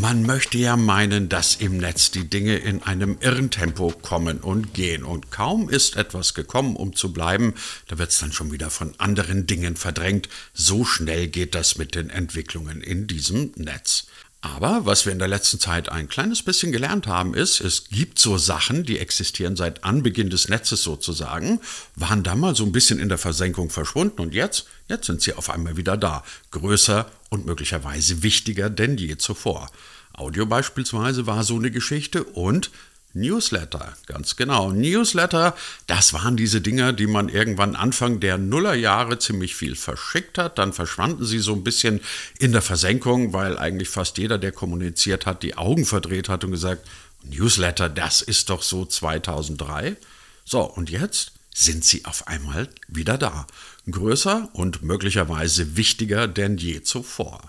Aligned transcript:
Man 0.00 0.24
möchte 0.24 0.58
ja 0.58 0.76
meinen, 0.76 1.30
dass 1.30 1.54
im 1.56 1.78
Netz 1.78 2.10
die 2.10 2.28
Dinge 2.28 2.56
in 2.58 2.82
einem 2.82 3.16
irren 3.20 3.50
Tempo 3.50 3.94
kommen 4.02 4.40
und 4.40 4.74
gehen. 4.74 5.04
Und 5.04 5.30
kaum 5.30 5.70
ist 5.70 5.96
etwas 5.96 6.34
gekommen, 6.34 6.76
um 6.76 6.94
zu 6.94 7.14
bleiben, 7.14 7.54
da 7.88 7.96
wird 7.96 8.10
es 8.10 8.18
dann 8.18 8.32
schon 8.32 8.52
wieder 8.52 8.68
von 8.68 8.92
anderen 8.98 9.46
Dingen 9.46 9.74
verdrängt. 9.74 10.28
So 10.52 10.84
schnell 10.84 11.28
geht 11.28 11.54
das 11.54 11.78
mit 11.78 11.94
den 11.94 12.10
Entwicklungen 12.10 12.82
in 12.82 13.06
diesem 13.06 13.52
Netz. 13.56 14.06
Aber 14.42 14.86
was 14.86 15.06
wir 15.06 15.12
in 15.12 15.18
der 15.18 15.28
letzten 15.28 15.58
Zeit 15.58 15.88
ein 15.88 16.08
kleines 16.08 16.42
bisschen 16.42 16.70
gelernt 16.70 17.06
haben, 17.06 17.34
ist, 17.34 17.60
es 17.60 17.88
gibt 17.88 18.18
so 18.18 18.38
Sachen, 18.38 18.84
die 18.84 18.98
existieren 18.98 19.56
seit 19.56 19.82
Anbeginn 19.82 20.30
des 20.30 20.48
Netzes 20.48 20.82
sozusagen, 20.82 21.60
waren 21.96 22.22
da 22.22 22.36
mal 22.36 22.54
so 22.54 22.64
ein 22.64 22.70
bisschen 22.70 23.00
in 23.00 23.08
der 23.08 23.18
Versenkung 23.18 23.70
verschwunden 23.70 24.20
und 24.20 24.34
jetzt, 24.34 24.66
jetzt 24.88 25.06
sind 25.06 25.20
sie 25.20 25.32
auf 25.32 25.50
einmal 25.50 25.76
wieder 25.76 25.96
da, 25.96 26.22
größer 26.52 27.10
und 27.30 27.46
möglicherweise 27.46 28.22
wichtiger 28.22 28.70
denn 28.70 28.98
je 28.98 29.16
zuvor. 29.16 29.68
Audio 30.16 30.46
beispielsweise 30.46 31.26
war 31.26 31.44
so 31.44 31.56
eine 31.56 31.70
Geschichte 31.70 32.24
und 32.24 32.70
Newsletter, 33.16 33.96
ganz 34.06 34.36
genau. 34.36 34.70
Newsletter, 34.70 35.56
das 35.86 36.12
waren 36.12 36.36
diese 36.36 36.60
Dinger, 36.60 36.92
die 36.92 37.06
man 37.06 37.30
irgendwann 37.30 37.74
Anfang 37.74 38.20
der 38.20 38.36
Nullerjahre 38.36 39.18
ziemlich 39.18 39.54
viel 39.56 39.74
verschickt 39.74 40.36
hat. 40.36 40.58
Dann 40.58 40.74
verschwanden 40.74 41.24
sie 41.24 41.38
so 41.38 41.54
ein 41.54 41.64
bisschen 41.64 42.00
in 42.38 42.52
der 42.52 42.60
Versenkung, 42.60 43.32
weil 43.32 43.58
eigentlich 43.58 43.88
fast 43.88 44.18
jeder, 44.18 44.36
der 44.36 44.52
kommuniziert 44.52 45.24
hat, 45.24 45.42
die 45.42 45.56
Augen 45.56 45.86
verdreht 45.86 46.28
hat 46.28 46.44
und 46.44 46.50
gesagt, 46.50 46.86
Newsletter, 47.24 47.88
das 47.88 48.20
ist 48.20 48.50
doch 48.50 48.62
so 48.62 48.84
2003. 48.84 49.96
So, 50.44 50.60
und 50.62 50.90
jetzt 50.90 51.32
sind 51.54 51.84
sie 51.84 52.04
auf 52.04 52.28
einmal 52.28 52.68
wieder 52.86 53.16
da. 53.16 53.46
Größer 53.90 54.50
und 54.52 54.82
möglicherweise 54.82 55.76
wichtiger 55.76 56.28
denn 56.28 56.58
je 56.58 56.82
zuvor. 56.82 57.40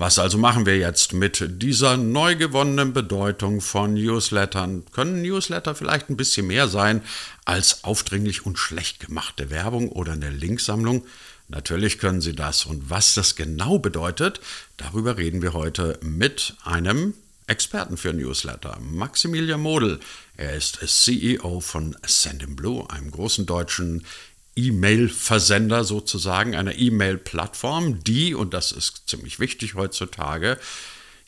Was 0.00 0.18
also 0.18 0.38
machen 0.38 0.64
wir 0.64 0.78
jetzt 0.78 1.12
mit 1.12 1.60
dieser 1.60 1.98
neu 1.98 2.34
gewonnenen 2.34 2.94
Bedeutung 2.94 3.60
von 3.60 3.92
Newslettern? 3.92 4.82
Können 4.92 5.20
Newsletter 5.20 5.74
vielleicht 5.74 6.08
ein 6.08 6.16
bisschen 6.16 6.46
mehr 6.46 6.68
sein 6.68 7.02
als 7.44 7.84
aufdringlich 7.84 8.46
und 8.46 8.58
schlecht 8.58 9.00
gemachte 9.00 9.50
Werbung 9.50 9.90
oder 9.90 10.12
eine 10.12 10.30
Linksammlung? 10.30 11.04
Natürlich 11.48 11.98
können 11.98 12.22
sie 12.22 12.34
das. 12.34 12.64
Und 12.64 12.88
was 12.88 13.12
das 13.12 13.36
genau 13.36 13.78
bedeutet, 13.78 14.40
darüber 14.78 15.18
reden 15.18 15.42
wir 15.42 15.52
heute 15.52 15.98
mit 16.00 16.54
einem 16.64 17.12
Experten 17.46 17.98
für 17.98 18.14
Newsletter, 18.14 18.78
Maximilian 18.80 19.60
Model. 19.60 20.00
Er 20.38 20.54
ist 20.54 20.78
CEO 20.86 21.60
von 21.60 21.94
Sendinblue, 22.06 22.88
einem 22.88 23.10
großen 23.10 23.44
deutschen 23.44 24.06
E-Mail-Versender 24.68 25.84
sozusagen, 25.84 26.54
einer 26.54 26.76
E-Mail-Plattform, 26.76 28.04
die, 28.04 28.34
und 28.34 28.54
das 28.54 28.72
ist 28.72 29.08
ziemlich 29.08 29.40
wichtig 29.40 29.74
heutzutage, 29.74 30.58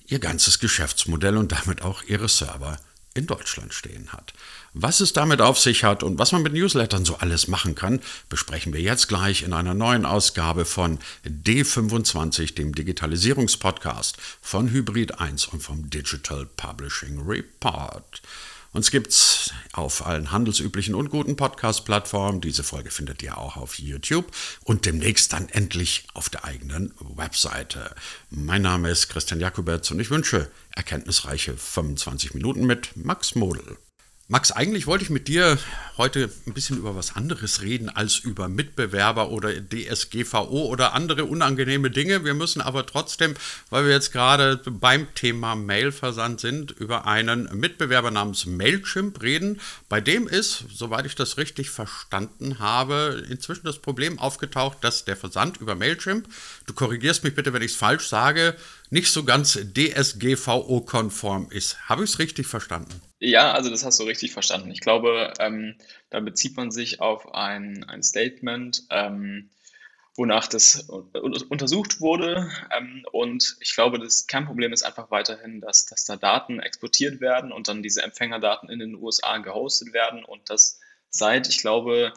ihr 0.07 0.19
ganzes 0.19 0.59
Geschäftsmodell 0.59 1.37
und 1.37 1.53
damit 1.53 1.83
auch 1.83 2.03
ihre 2.03 2.29
Server 2.29 2.79
in 3.15 3.27
Deutschland 3.27 3.75
stehen 3.75 4.13
hat. 4.13 4.33
Was 4.75 5.01
es 5.01 5.13
damit 5.13 5.43
auf 5.43 5.59
sich 5.59 5.85
hat 5.85 6.03
und 6.03 6.19
was 6.19 6.33
man 6.33 6.43
mit 6.43 6.55
Newslettern 6.55 7.05
so 7.05 7.17
alles 7.17 7.47
machen 7.47 7.75
kann, 7.75 8.01
besprechen 8.31 8.73
wir 8.73 8.81
jetzt 8.81 9.07
gleich 9.09 9.43
in 9.43 9.53
einer 9.53 9.75
neuen 9.75 10.07
Ausgabe 10.07 10.65
von 10.65 10.99
D25, 11.27 12.55
dem 12.55 12.75
Digitalisierungspodcast 12.75 14.17
von 14.41 14.71
Hybrid 14.71 15.21
1 15.21 15.47
und 15.49 15.63
vom 15.63 15.91
Digital 15.91 16.47
Publishing 16.57 17.21
Report. 17.27 18.23
Uns 18.73 18.91
gibt's 18.91 19.51
auf 19.75 20.07
allen 20.07 20.33
handelsüblichen 20.33 20.95
und 20.95 21.11
guten 21.11 21.37
Podcast-Plattformen. 21.37 22.41
Diese 22.41 22.65
Folge 22.65 22.91
findet 22.91 23.23
ihr 23.23 23.37
auch 23.37 23.59
auf 23.59 23.79
YouTube 23.79 24.33
und 24.65 24.87
demnächst 24.87 25.35
dann 25.35 25.51
endlich 25.51 26.07
auf 26.15 26.31
der 26.31 26.45
eigenen 26.45 26.95
Webseite. 26.99 27.95
Mein 28.31 28.63
Name 28.63 28.89
ist 28.89 29.09
Christian 29.09 29.41
Jakubetz 29.41 29.91
und 29.91 30.01
ich 30.01 30.11
wünsche 30.11 30.51
erkenntnisreiche 30.75 31.55
25 31.55 32.33
Minuten 32.33 32.65
mit 32.65 32.97
Max 32.97 33.35
Model. 33.35 33.77
Max, 34.33 34.51
eigentlich 34.51 34.87
wollte 34.87 35.05
ich 35.05 35.11
mit 35.11 35.29
dir 35.29 35.59
heute 35.99 36.31
ein 36.47 36.55
bisschen 36.55 36.79
über 36.79 36.97
was 36.97 37.17
anderes 37.17 37.61
reden 37.61 37.91
als 37.91 38.19
über 38.19 38.49
Mitbewerber 38.49 39.29
oder 39.29 39.53
DSGVO 39.53 40.69
oder 40.71 40.95
andere 40.95 41.27
unangenehme 41.27 41.91
Dinge. 41.91 42.25
Wir 42.25 42.33
müssen 42.33 42.63
aber 42.63 42.87
trotzdem, 42.87 43.35
weil 43.69 43.85
wir 43.85 43.93
jetzt 43.93 44.11
gerade 44.11 44.57
beim 44.57 45.15
Thema 45.15 45.55
Mailversand 45.55 46.41
sind, 46.41 46.71
über 46.71 47.07
einen 47.07 47.47
Mitbewerber 47.53 48.11
namens 48.11 48.47
Mailchimp 48.47 49.21
reden. 49.21 49.61
Bei 49.91 50.01
dem 50.01 50.27
ist, 50.27 50.65
soweit 50.73 51.05
ich 51.05 51.15
das 51.15 51.37
richtig 51.37 51.69
verstanden 51.69 52.59
habe, 52.59 53.23
inzwischen 53.29 53.67
das 53.67 53.81
Problem 53.81 54.19
aufgetaucht, 54.19 54.79
dass 54.81 55.05
der 55.05 55.19
Versand 55.19 55.59
über 55.59 55.75
Mailchimp, 55.75 56.27
du 56.65 56.73
korrigierst 56.73 57.23
mich 57.23 57.35
bitte, 57.35 57.53
wenn 57.53 57.61
ich 57.61 57.73
es 57.73 57.77
falsch 57.77 58.07
sage, 58.09 58.57
nicht 58.89 59.13
so 59.13 59.25
ganz 59.25 59.59
DSGVO-konform 59.77 61.49
ist. 61.51 61.87
Habe 61.91 62.05
ich 62.05 62.13
es 62.13 62.19
richtig 62.19 62.47
verstanden? 62.47 63.12
Ja, 63.25 63.53
also 63.53 63.71
das 63.71 63.85
hast 63.85 64.01
du 64.01 64.05
richtig 64.05 64.33
verstanden. 64.33 64.73
Ich 64.73 64.81
glaube, 64.81 65.33
ähm, 65.39 65.77
da 66.11 66.19
bezieht 66.19 66.57
man 66.57 66.73
sich 66.73 67.01
auf 67.01 67.33
ein, 67.35 67.85
ein 67.85 68.03
Statement, 68.03 68.83
ähm, 68.91 69.49
wonach 70.17 70.49
das 70.49 70.89
untersucht 70.91 72.01
wurde. 72.01 72.51
Ähm, 72.77 73.07
und 73.13 73.57
ich 73.61 73.77
glaube, 73.77 74.01
das 74.01 74.27
Kernproblem 74.27 74.73
ist 74.73 74.83
einfach 74.83 75.13
weiterhin, 75.13 75.61
dass, 75.61 75.87
dass 75.87 76.05
da 76.05 76.17
Daten 76.17 76.59
exportiert 76.59 77.21
werden 77.21 77.53
und 77.53 77.69
dann 77.69 77.85
diese 77.85 78.03
Empfängerdaten 78.03 78.69
in 78.69 78.81
den 78.81 78.97
USA 78.97 79.39
gehostet 79.39 79.93
werden 79.93 80.25
und 80.25 80.51
das 80.51 80.81
seit, 81.09 81.49
ich 81.49 81.59
glaube, 81.59 82.13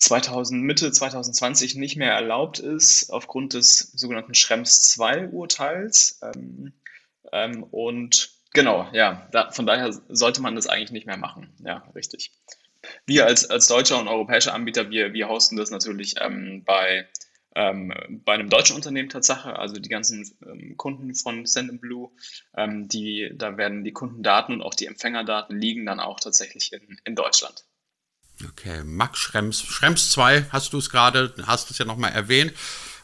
2000, 0.00 0.62
Mitte 0.62 0.92
2020 0.92 1.76
nicht 1.76 1.96
mehr 1.96 2.12
erlaubt 2.12 2.58
ist, 2.58 3.08
aufgrund 3.08 3.54
des 3.54 3.92
sogenannten 3.92 4.34
Schrems 4.34 4.98
II-Urteils. 4.98 6.20
Ähm, 6.22 6.74
ähm, 7.32 7.62
und 7.62 8.39
genau, 8.52 8.88
ja, 8.92 9.28
da, 9.32 9.50
von 9.50 9.66
daher 9.66 9.92
sollte 10.08 10.42
man 10.42 10.54
das 10.54 10.66
eigentlich 10.66 10.92
nicht 10.92 11.06
mehr 11.06 11.16
machen. 11.16 11.52
Ja, 11.64 11.84
richtig. 11.94 12.32
Wir 13.06 13.26
als, 13.26 13.48
als 13.48 13.66
deutscher 13.68 13.98
und 13.98 14.08
europäischer 14.08 14.54
Anbieter, 14.54 14.90
wir, 14.90 15.12
wir 15.12 15.28
hosten 15.28 15.56
das 15.56 15.70
natürlich 15.70 16.14
ähm, 16.20 16.64
bei, 16.64 17.08
ähm, 17.54 17.92
bei 18.24 18.32
einem 18.32 18.48
deutschen 18.48 18.76
Unternehmen 18.76 19.10
Tatsache, 19.10 19.58
also 19.58 19.74
die 19.74 19.88
ganzen 19.88 20.30
ähm, 20.46 20.76
Kunden 20.76 21.14
von 21.14 21.44
Sendinblue, 21.44 22.10
ähm, 22.56 22.88
die, 22.88 23.32
da 23.34 23.56
werden 23.58 23.84
die 23.84 23.92
Kundendaten 23.92 24.54
und 24.54 24.62
auch 24.62 24.74
die 24.74 24.86
Empfängerdaten 24.86 25.58
liegen 25.58 25.84
dann 25.84 26.00
auch 26.00 26.20
tatsächlich 26.20 26.72
in, 26.72 26.98
in 27.04 27.14
Deutschland. 27.14 27.64
Okay, 28.48 28.82
Max 28.84 29.18
Schrems. 29.18 29.60
Schrems 29.60 30.10
2, 30.12 30.46
hast 30.50 30.72
du 30.72 30.78
es 30.78 30.88
gerade, 30.88 31.34
hast 31.46 31.70
es 31.70 31.78
ja 31.78 31.84
nochmal 31.84 32.12
erwähnt. 32.12 32.54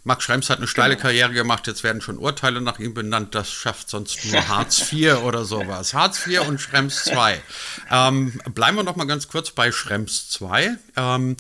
Max 0.06 0.22
Schrems 0.22 0.48
hat 0.50 0.58
eine 0.58 0.68
steile 0.68 0.94
genau. 0.94 1.02
Karriere 1.02 1.32
gemacht, 1.32 1.66
jetzt 1.66 1.82
werden 1.82 2.00
schon 2.00 2.16
Urteile 2.16 2.60
nach 2.60 2.78
ihm 2.78 2.94
benannt, 2.94 3.34
das 3.34 3.52
schafft 3.52 3.90
sonst 3.90 4.24
nur 4.24 4.40
Hartz 4.48 4.92
IV 4.92 5.16
oder 5.24 5.44
sowas. 5.44 5.94
Hartz 5.94 6.24
IV 6.24 6.46
und 6.46 6.60
Schrems 6.60 7.02
2. 7.06 7.42
Ähm, 7.90 8.40
bleiben 8.54 8.76
wir 8.76 8.84
noch 8.84 8.94
mal 8.94 9.06
ganz 9.06 9.26
kurz 9.26 9.50
bei 9.50 9.72
Schrems 9.72 10.30
2. 10.30 10.78
Ähm, 10.96 11.36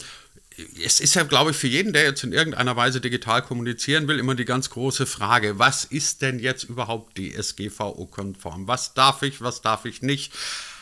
es 0.84 0.98
ist 0.98 1.14
ja, 1.14 1.22
glaube 1.22 1.52
ich, 1.52 1.56
für 1.56 1.68
jeden, 1.68 1.92
der 1.92 2.02
jetzt 2.02 2.24
in 2.24 2.32
irgendeiner 2.32 2.74
Weise 2.74 3.00
digital 3.00 3.40
kommunizieren 3.40 4.08
will, 4.08 4.18
immer 4.18 4.34
die 4.34 4.44
ganz 4.44 4.68
große 4.68 5.06
Frage, 5.06 5.60
was 5.60 5.84
ist 5.84 6.22
denn 6.22 6.40
jetzt 6.40 6.64
überhaupt 6.64 7.16
DSGVO-konform? 7.18 8.66
Was 8.66 8.94
darf 8.94 9.22
ich, 9.22 9.40
was 9.42 9.62
darf 9.62 9.84
ich 9.84 10.02
nicht? 10.02 10.32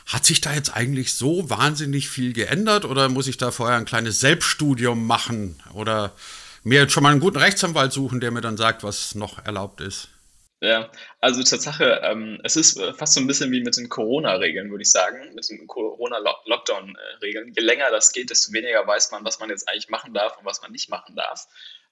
Hat 0.06 0.25
sich 0.25 0.41
da 0.41 0.55
jetzt 0.55 0.75
eigentlich 0.75 1.12
so 1.12 1.50
wahnsinnig 1.50 2.09
viel 2.09 2.33
geändert 2.33 2.87
oder 2.87 3.11
muss 3.11 3.27
ich 3.27 3.37
da 3.37 3.50
vorher 3.50 3.77
ein 3.77 3.84
kleines 3.84 4.21
Selbststudium 4.21 5.06
machen 5.06 5.61
oder 5.75 6.15
mir 6.64 6.80
jetzt 6.80 6.92
schon 6.92 7.02
mal 7.02 7.10
einen 7.10 7.20
guten 7.20 7.38
Rechtsanwalt 7.38 7.92
suchen, 7.92 8.20
der 8.20 8.30
mir 8.30 8.41
dann 8.41 8.56
sagt, 8.56 8.82
was 8.82 9.14
noch 9.14 9.44
erlaubt 9.44 9.80
ist? 9.80 10.08
Ja, 10.60 10.91
also 11.20 11.42
Tatsache, 11.42 12.00
ähm, 12.04 12.41
es 12.42 12.56
ist 12.56 12.78
äh, 12.78 12.94
fast 12.94 13.12
so 13.12 13.20
ein 13.20 13.26
bisschen 13.26 13.52
wie 13.52 13.62
mit 13.62 13.76
den 13.76 13.91
Corona-Regeln, 13.91 14.70
würde 14.70 14.80
ich 14.80 14.91
sagen, 14.91 15.34
mit 15.34 15.47
den 15.50 15.66
Corona-Lockdown-Regeln. 15.66 17.52
Je 17.54 17.62
länger 17.62 17.91
das 17.91 18.12
geht, 18.12 18.30
desto 18.30 18.52
weniger 18.54 18.86
weiß 18.86 19.10
man, 19.10 19.26
was 19.26 19.38
man 19.41 19.50
jetzt 19.50 19.69
eigentlich 19.69 19.91
machen 19.91 20.14
darf 20.14 20.38
und 20.38 20.47
was 20.47 20.62
man 20.62 20.72
nicht 20.72 20.88
machen 20.88 21.16
darf. 21.16 21.47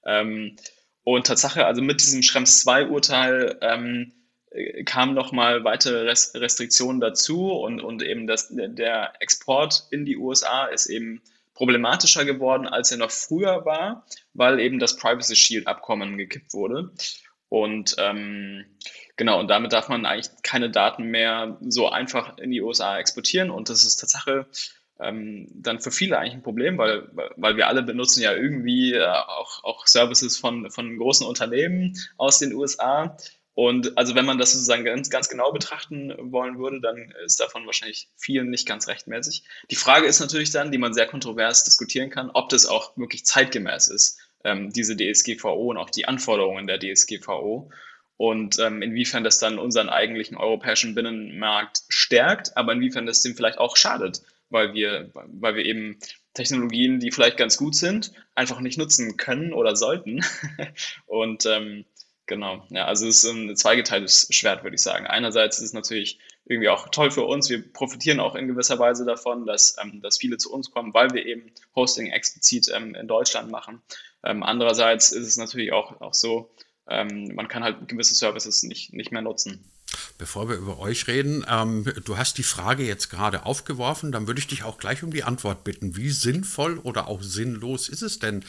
Ähm, 0.05 0.55
und 1.03 1.27
Tatsache, 1.27 1.67
also 1.67 1.83
mit 1.83 2.01
diesem 2.01 2.23
Schrems 2.23 2.65
2-Urteil 2.65 3.59
ähm, 3.61 4.11
äh, 4.49 4.83
kamen 4.85 5.13
nochmal 5.13 5.63
weitere 5.63 6.09
Restriktionen 6.09 6.99
dazu 6.99 7.51
und, 7.51 7.79
und 7.79 8.01
eben 8.01 8.25
das, 8.25 8.47
der 8.49 9.13
Export 9.19 9.83
in 9.91 10.05
die 10.05 10.17
USA 10.17 10.65
ist 10.65 10.87
eben 10.87 11.21
problematischer 11.53 12.25
geworden, 12.25 12.67
als 12.67 12.91
er 12.91 12.97
noch 12.97 13.11
früher 13.11 13.65
war, 13.65 14.05
weil 14.33 14.59
eben 14.59 14.79
das 14.79 14.97
Privacy 14.97 15.35
Shield 15.35 15.67
Abkommen 15.67 16.17
gekippt 16.17 16.53
wurde. 16.53 16.91
Und 17.49 17.95
ähm, 17.99 18.65
genau, 19.15 19.39
und 19.39 19.47
damit 19.47 19.73
darf 19.73 19.87
man 19.87 20.05
eigentlich 20.05 20.31
keine 20.41 20.71
Daten 20.71 21.03
mehr 21.03 21.57
so 21.61 21.89
einfach 21.89 22.37
in 22.39 22.49
die 22.49 22.61
USA 22.61 22.97
exportieren. 22.97 23.51
Und 23.51 23.69
das 23.69 23.85
ist 23.85 23.97
Tatsache 23.97 24.47
ähm, 24.99 25.47
dann 25.53 25.79
für 25.79 25.91
viele 25.91 26.17
eigentlich 26.17 26.33
ein 26.33 26.43
Problem, 26.43 26.77
weil, 26.77 27.09
weil 27.35 27.57
wir 27.57 27.67
alle 27.67 27.83
benutzen 27.83 28.21
ja 28.21 28.33
irgendwie 28.33 28.93
äh, 28.93 29.05
auch, 29.05 29.63
auch 29.63 29.85
Services 29.87 30.37
von, 30.37 30.71
von 30.71 30.97
großen 30.97 31.27
Unternehmen 31.27 31.95
aus 32.17 32.39
den 32.39 32.53
USA. 32.53 33.17
Und 33.55 33.97
also 33.97 34.15
wenn 34.15 34.25
man 34.25 34.39
das 34.39 34.53
sozusagen 34.53 34.83
ganz, 34.83 35.09
ganz 35.09 35.29
genau 35.29 35.51
betrachten 35.51 36.13
wollen 36.31 36.57
würde, 36.57 36.81
dann 36.81 37.13
ist 37.23 37.39
davon 37.39 37.65
wahrscheinlich 37.67 38.09
vielen 38.15 38.49
nicht 38.49 38.67
ganz 38.67 38.87
rechtmäßig. 38.87 39.43
Die 39.69 39.75
Frage 39.75 40.07
ist 40.07 40.19
natürlich 40.19 40.49
dann, 40.49 40.71
die 40.71 40.79
man 40.79 40.93
sehr 40.93 41.05
kontrovers 41.05 41.63
diskutieren 41.63 42.09
kann, 42.09 42.31
ob 42.31 42.49
das 42.49 42.65
auch 42.65 42.97
wirklich 42.97 43.25
zeitgemäß 43.25 43.89
ist, 43.89 44.19
ähm, 44.43 44.71
diese 44.71 44.97
DSGVO 44.97 45.69
und 45.69 45.77
auch 45.77 45.91
die 45.91 46.05
Anforderungen 46.05 46.65
der 46.65 46.79
DSGVO. 46.79 47.69
und 48.17 48.57
ähm, 48.59 48.81
inwiefern 48.81 49.23
das 49.23 49.39
dann 49.39 49.59
unseren 49.59 49.89
eigentlichen 49.89 50.37
europäischen 50.37 50.95
Binnenmarkt 50.95 51.81
stärkt, 51.89 52.55
aber 52.57 52.73
inwiefern 52.73 53.05
das 53.05 53.21
dem 53.21 53.35
vielleicht 53.35 53.57
auch 53.57 53.75
schadet, 53.75 54.21
weil 54.49 54.73
wir, 54.73 55.11
weil 55.13 55.55
wir 55.55 55.65
eben 55.65 55.99
Technologien, 56.33 56.99
die 56.99 57.11
vielleicht 57.11 57.37
ganz 57.37 57.57
gut 57.57 57.75
sind, 57.75 58.11
einfach 58.35 58.59
nicht 58.59 58.77
nutzen 58.77 59.17
können 59.17 59.53
oder 59.53 59.75
sollten. 59.75 60.23
und 61.05 61.45
ähm, 61.45 61.85
genau, 62.25 62.65
ja, 62.69 62.85
also 62.85 63.07
es 63.07 63.23
ist 63.23 63.31
ein 63.31 63.55
zweigeteiltes 63.55 64.27
Schwert, 64.29 64.63
würde 64.63 64.75
ich 64.75 64.81
sagen. 64.81 65.05
Einerseits 65.07 65.57
ist 65.57 65.65
es 65.65 65.73
natürlich 65.73 66.19
irgendwie 66.45 66.69
auch 66.69 66.89
toll 66.89 67.11
für 67.11 67.23
uns. 67.23 67.49
Wir 67.49 67.61
profitieren 67.71 68.19
auch 68.19 68.35
in 68.35 68.47
gewisser 68.47 68.79
Weise 68.79 69.05
davon, 69.05 69.45
dass, 69.45 69.77
ähm, 69.81 70.01
dass 70.01 70.17
viele 70.17 70.37
zu 70.37 70.51
uns 70.51 70.71
kommen, 70.71 70.93
weil 70.93 71.11
wir 71.11 71.25
eben 71.25 71.51
Hosting 71.75 72.07
explizit 72.07 72.69
ähm, 72.73 72.95
in 72.95 73.07
Deutschland 73.07 73.49
machen. 73.49 73.81
Ähm, 74.23 74.43
andererseits 74.43 75.11
ist 75.11 75.27
es 75.27 75.37
natürlich 75.37 75.71
auch, 75.71 76.01
auch 76.01 76.13
so, 76.13 76.49
ähm, 76.87 77.33
man 77.35 77.47
kann 77.47 77.63
halt 77.63 77.87
gewisse 77.87 78.15
Services 78.15 78.63
nicht, 78.63 78.93
nicht 78.93 79.11
mehr 79.11 79.21
nutzen. 79.21 79.63
Bevor 80.17 80.49
wir 80.49 80.55
über 80.55 80.79
euch 80.79 81.07
reden, 81.07 81.45
ähm, 81.49 81.85
du 82.05 82.17
hast 82.17 82.37
die 82.37 82.43
Frage 82.43 82.83
jetzt 82.83 83.09
gerade 83.09 83.45
aufgeworfen, 83.45 84.11
dann 84.11 84.27
würde 84.27 84.39
ich 84.39 84.47
dich 84.47 84.63
auch 84.63 84.77
gleich 84.77 85.03
um 85.03 85.11
die 85.11 85.23
Antwort 85.23 85.63
bitten. 85.63 85.95
Wie 85.95 86.09
sinnvoll 86.09 86.79
oder 86.79 87.07
auch 87.07 87.21
sinnlos 87.21 87.89
ist 87.89 88.01
es 88.01 88.19
denn, 88.19 88.43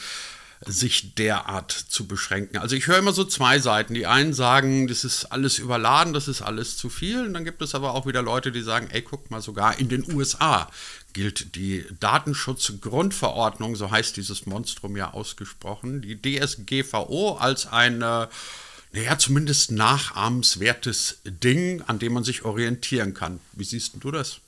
sich 0.65 1.15
derart 1.15 1.71
zu 1.71 2.07
beschränken. 2.07 2.57
Also 2.57 2.75
ich 2.75 2.87
höre 2.87 2.97
immer 2.97 3.13
so 3.13 3.23
zwei 3.23 3.59
Seiten. 3.59 3.93
Die 3.93 4.07
einen 4.07 4.33
sagen, 4.33 4.87
das 4.87 5.03
ist 5.03 5.25
alles 5.25 5.59
überladen, 5.59 6.13
das 6.13 6.27
ist 6.27 6.41
alles 6.41 6.77
zu 6.77 6.89
viel. 6.89 7.25
Und 7.25 7.33
dann 7.33 7.45
gibt 7.45 7.61
es 7.61 7.75
aber 7.75 7.93
auch 7.93 8.05
wieder 8.05 8.21
Leute, 8.21 8.51
die 8.51 8.61
sagen, 8.61 8.89
ey, 8.91 9.01
guck 9.01 9.29
mal, 9.31 9.41
sogar 9.41 9.79
in 9.79 9.89
den 9.89 10.11
USA 10.13 10.69
gilt 11.13 11.55
die 11.55 11.85
Datenschutzgrundverordnung, 11.99 13.75
so 13.75 13.89
heißt 13.89 14.17
dieses 14.17 14.45
Monstrum 14.45 14.97
ja 14.97 15.13
ausgesprochen, 15.13 16.01
die 16.01 16.21
DSGVO 16.21 17.37
als 17.39 17.67
eine 17.67 18.29
naja, 18.91 19.17
zumindest 19.17 19.71
nachahmenswertes 19.71 21.19
Ding, 21.25 21.81
an 21.81 21.99
dem 21.99 22.13
man 22.13 22.23
sich 22.23 22.45
orientieren 22.45 23.13
kann. 23.13 23.41
Wie 23.51 23.65
siehst 23.65 23.95
du 23.99 24.09
das? 24.09 24.39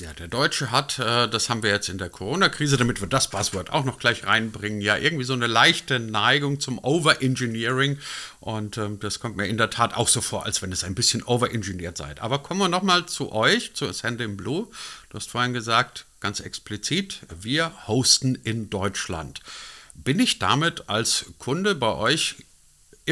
Ja, 0.00 0.14
der 0.14 0.28
Deutsche 0.28 0.70
hat, 0.70 0.98
äh, 0.98 1.28
das 1.28 1.50
haben 1.50 1.62
wir 1.62 1.70
jetzt 1.70 1.90
in 1.90 1.98
der 1.98 2.08
Corona-Krise, 2.08 2.78
damit 2.78 3.02
wir 3.02 3.08
das 3.08 3.28
Buzzword 3.28 3.70
auch 3.70 3.84
noch 3.84 3.98
gleich 3.98 4.24
reinbringen, 4.24 4.80
ja 4.80 4.96
irgendwie 4.96 5.24
so 5.24 5.34
eine 5.34 5.46
leichte 5.46 5.98
Neigung 5.98 6.60
zum 6.60 6.78
Overengineering. 6.78 7.98
Und 8.40 8.78
ähm, 8.78 9.00
das 9.00 9.20
kommt 9.20 9.36
mir 9.36 9.46
in 9.46 9.58
der 9.58 9.68
Tat 9.68 9.94
auch 9.94 10.08
so 10.08 10.22
vor, 10.22 10.46
als 10.46 10.62
wenn 10.62 10.72
es 10.72 10.82
ein 10.82 10.94
bisschen 10.94 11.22
overengineert 11.22 11.98
sei. 11.98 12.14
Aber 12.20 12.38
kommen 12.38 12.60
wir 12.60 12.68
nochmal 12.68 13.04
zu 13.04 13.32
euch, 13.32 13.74
zu 13.74 13.86
Ascend 13.86 14.36
Blue. 14.38 14.68
Du 15.10 15.16
hast 15.16 15.30
vorhin 15.30 15.52
gesagt, 15.52 16.06
ganz 16.20 16.40
explizit, 16.40 17.20
wir 17.28 17.86
hosten 17.86 18.34
in 18.34 18.70
Deutschland. 18.70 19.40
Bin 19.94 20.18
ich 20.20 20.38
damit 20.38 20.88
als 20.88 21.26
Kunde 21.38 21.74
bei 21.74 21.92
euch 21.92 22.36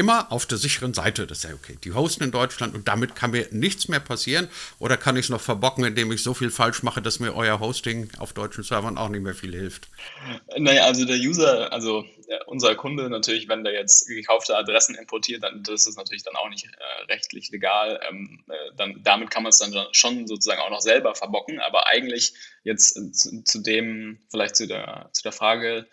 immer 0.01 0.31
auf 0.31 0.47
der 0.47 0.57
sicheren 0.57 0.95
Seite. 0.95 1.27
Das 1.27 1.37
ist 1.37 1.43
ja 1.43 1.53
okay. 1.53 1.77
Die 1.83 1.93
hosten 1.93 2.23
in 2.23 2.31
Deutschland 2.31 2.73
und 2.73 2.87
damit 2.87 3.15
kann 3.15 3.31
mir 3.31 3.47
nichts 3.51 3.87
mehr 3.87 3.99
passieren. 3.99 4.49
Oder 4.79 4.97
kann 4.97 5.15
ich 5.15 5.25
es 5.25 5.29
noch 5.29 5.39
verbocken, 5.39 5.85
indem 5.85 6.11
ich 6.11 6.23
so 6.23 6.33
viel 6.33 6.49
falsch 6.49 6.81
mache, 6.81 7.03
dass 7.03 7.19
mir 7.19 7.35
euer 7.35 7.59
Hosting 7.59 8.09
auf 8.17 8.33
deutschen 8.33 8.63
Servern 8.63 8.97
auch 8.97 9.09
nicht 9.09 9.21
mehr 9.21 9.35
viel 9.35 9.53
hilft? 9.53 9.89
Naja, 10.57 10.85
also 10.85 11.05
der 11.05 11.17
User, 11.17 11.71
also 11.71 12.03
unser 12.47 12.75
Kunde 12.75 13.11
natürlich, 13.11 13.47
wenn 13.47 13.63
der 13.63 13.73
jetzt 13.73 14.07
gekaufte 14.07 14.57
Adressen 14.57 14.95
importiert, 14.95 15.43
dann 15.43 15.61
das 15.61 15.85
ist 15.85 15.97
natürlich 15.97 16.23
dann 16.23 16.35
auch 16.35 16.49
nicht 16.49 16.65
äh, 16.65 17.11
rechtlich 17.11 17.51
legal. 17.51 17.99
Ähm, 18.09 18.43
äh, 18.49 18.53
dann, 18.75 19.03
damit 19.03 19.29
kann 19.29 19.43
man 19.43 19.51
es 19.51 19.59
dann 19.59 19.71
schon 19.91 20.25
sozusagen 20.25 20.61
auch 20.61 20.71
noch 20.71 20.81
selber 20.81 21.13
verbocken. 21.13 21.59
Aber 21.59 21.85
eigentlich 21.87 22.33
jetzt 22.63 22.97
äh, 22.97 23.11
zu, 23.11 23.43
zu, 23.43 23.59
dem, 23.59 24.17
vielleicht 24.31 24.55
zu 24.55 24.67
der, 24.67 25.11
zu 25.13 25.21
der 25.21 25.31
Frage, 25.31 25.85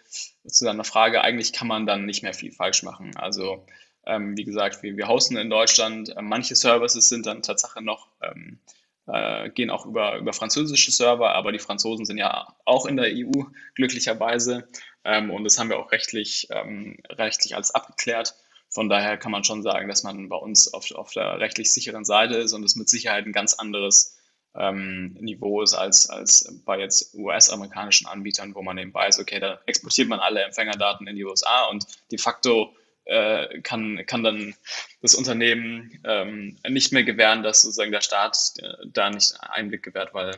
zu 0.46 0.64
deiner 0.64 0.84
Frage, 0.84 1.20
eigentlich 1.20 1.52
kann 1.52 1.68
man 1.68 1.84
dann 1.84 2.06
nicht 2.06 2.22
mehr 2.22 2.32
viel 2.32 2.52
falsch 2.52 2.82
machen. 2.82 3.14
Also 3.16 3.66
ähm, 4.08 4.36
wie 4.36 4.44
gesagt, 4.44 4.82
wir, 4.82 4.96
wir 4.96 5.06
hosten 5.06 5.36
in 5.36 5.50
Deutschland. 5.50 6.16
Äh, 6.16 6.22
manche 6.22 6.56
Services 6.56 7.08
sind 7.08 7.26
dann 7.26 7.42
tatsächlich 7.42 7.84
noch, 7.84 8.08
ähm, 8.22 8.58
äh, 9.06 9.50
gehen 9.50 9.70
auch 9.70 9.86
über, 9.86 10.16
über 10.16 10.32
französische 10.32 10.90
Server, 10.90 11.34
aber 11.34 11.52
die 11.52 11.58
Franzosen 11.58 12.06
sind 12.06 12.18
ja 12.18 12.54
auch 12.64 12.86
in 12.86 12.96
der 12.96 13.06
EU 13.12 13.44
glücklicherweise. 13.74 14.68
Ähm, 15.04 15.30
und 15.30 15.44
das 15.44 15.58
haben 15.58 15.70
wir 15.70 15.78
auch 15.78 15.92
rechtlich, 15.92 16.48
ähm, 16.50 16.98
rechtlich 17.10 17.54
als 17.54 17.74
abgeklärt. 17.74 18.34
Von 18.70 18.88
daher 18.88 19.16
kann 19.16 19.32
man 19.32 19.44
schon 19.44 19.62
sagen, 19.62 19.88
dass 19.88 20.02
man 20.02 20.28
bei 20.28 20.36
uns 20.36 20.72
auf, 20.72 20.90
auf 20.92 21.12
der 21.12 21.38
rechtlich 21.38 21.70
sicheren 21.72 22.04
Seite 22.04 22.36
ist 22.36 22.52
und 22.52 22.64
es 22.64 22.76
mit 22.76 22.88
Sicherheit 22.88 23.26
ein 23.26 23.32
ganz 23.32 23.54
anderes 23.54 24.18
ähm, 24.54 25.14
Niveau 25.20 25.62
ist 25.62 25.74
als, 25.74 26.10
als 26.10 26.60
bei 26.64 26.78
jetzt 26.78 27.14
US-amerikanischen 27.14 28.06
Anbietern, 28.06 28.54
wo 28.54 28.62
man 28.62 28.78
eben 28.78 28.92
weiß, 28.92 29.20
okay, 29.20 29.38
da 29.40 29.60
exportiert 29.66 30.08
man 30.08 30.20
alle 30.20 30.42
Empfängerdaten 30.42 31.06
in 31.06 31.16
die 31.16 31.24
USA 31.24 31.66
und 31.66 31.86
de 32.10 32.18
facto 32.18 32.74
äh, 33.08 33.60
kann, 33.62 34.04
kann 34.06 34.22
dann 34.22 34.54
das 35.00 35.14
Unternehmen 35.14 36.00
ähm, 36.04 36.58
nicht 36.68 36.92
mehr 36.92 37.04
gewähren, 37.04 37.42
dass 37.42 37.62
sozusagen 37.62 37.90
der 37.90 38.02
Staat 38.02 38.36
äh, 38.58 38.68
da 38.86 39.10
nicht 39.10 39.34
Einblick 39.40 39.82
gewährt, 39.82 40.12
weil 40.12 40.34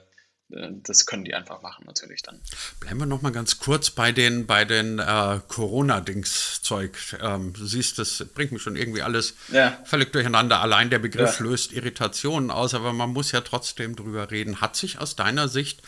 äh, 0.50 0.69
das 0.85 1.05
können 1.05 1.25
die 1.25 1.35
einfach 1.35 1.62
machen 1.62 1.85
natürlich 1.87 2.23
dann. 2.23 2.41
Bleiben 2.79 2.99
wir 3.00 3.07
noch 3.07 3.23
mal 3.23 3.33
ganz 3.33 3.59
kurz 3.59 3.91
bei 3.91 4.12
den, 4.12 4.47
bei 4.47 4.65
den 4.65 5.00
äh, 5.00 5.41
Corona-Dings-Zeug. 5.49 6.97
Ähm, 7.21 7.53
du 7.55 7.67
siehst, 7.67 7.99
das 7.99 8.25
bringt 8.35 8.53
mich 8.53 8.62
schon 8.62 8.77
irgendwie 8.77 9.03
alles 9.03 9.35
ja. 9.53 9.77
völlig 9.85 10.12
durcheinander. 10.12 10.61
Allein 10.61 10.91
der 10.91 11.00
Begriff 11.00 11.41
ja. 11.41 11.47
löst 11.47 11.73
Irritationen 11.73 12.53
aus, 12.53 12.75
aber 12.75 12.93
man 12.93 13.11
muss 13.11 13.33
ja 13.33 13.41
trotzdem 13.41 13.97
drüber 13.97 14.31
reden. 14.31 14.61
Hat 14.61 14.77
sich 14.77 14.99
aus 15.00 15.17
deiner 15.17 15.49
Sicht 15.49 15.83